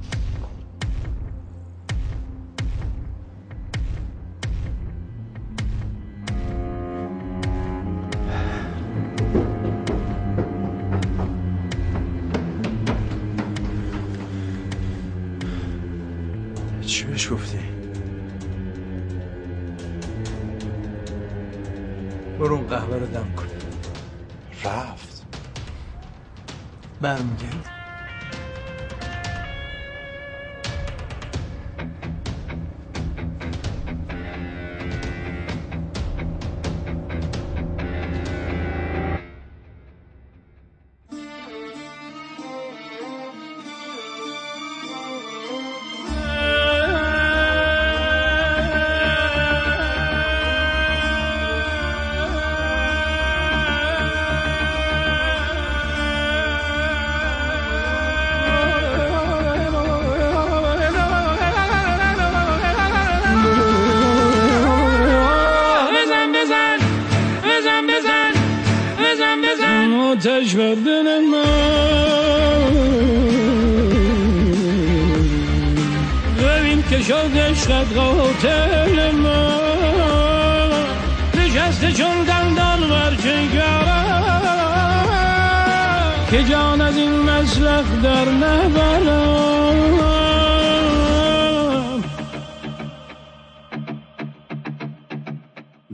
در 88.24 88.32
نبرم 88.32 90.04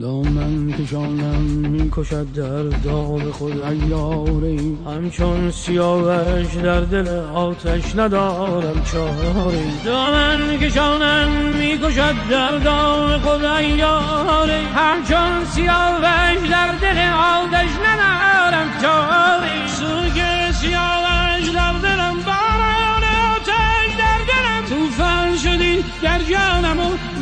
دامن 0.02 0.72
کشانم 0.72 1.42
می‌کشد 1.42 2.34
در 2.34 2.64
داغ 2.64 3.32
خود 3.32 3.64
ایاری 3.64 4.78
همچون 4.86 5.52
سیاوش 5.52 6.56
در 6.64 6.82
دل 6.82 7.08
آتش 7.34 7.96
ندارم 7.96 8.84
چاری 8.84 9.72
دامن 9.86 10.58
کشانم 10.58 11.30
می‌کشد 11.60 12.16
در 12.30 12.58
داغ 12.58 13.22
خود 13.22 13.44
ایاری 13.44 14.66
همچون 14.76 15.46
سیاوش 15.46 16.50
در 16.52 16.72
دل 16.82 16.98
آتش 17.10 17.70
ندارم 17.86 18.82
چاری 18.82 19.39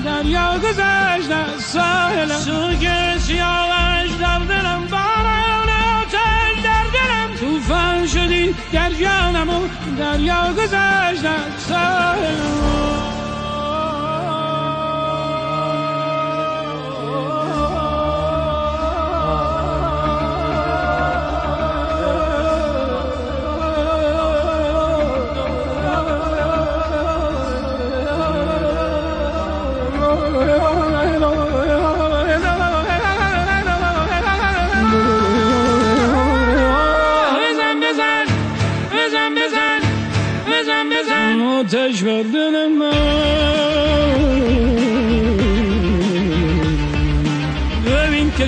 دریا 0.08 0.58
گذشت 0.58 1.32
از 1.32 1.62
ساحلم 1.62 2.40
سوگ 2.40 2.90
سیاوش 3.18 4.12
در 4.20 4.40
دلم 4.40 4.88
باران 4.92 5.70
آتش 6.00 6.64
در 6.64 6.84
دلم 6.94 7.36
توفان 7.40 8.08
شدی 8.08 8.56
در 8.74 8.90
جانم 8.90 9.50
و 9.50 9.68
دریا 9.98 10.54
گذشت 10.54 11.26
از 11.26 11.62
ساحلم 11.68 13.17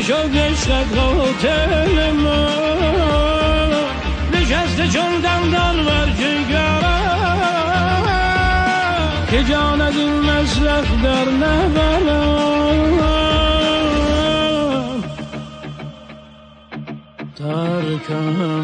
شد 0.09 0.37
عشقت 0.37 0.97
قاتل 0.97 2.11
من 2.11 3.69
نشسته 4.33 4.87
چون 4.87 5.19
دندان 5.23 5.85
بر 5.85 6.09
که 9.31 9.43
جان 9.43 9.81
از 9.81 9.97
این 9.97 10.19
در 11.03 11.29
نبرم. 11.29 12.99
ترکم. 17.35 18.58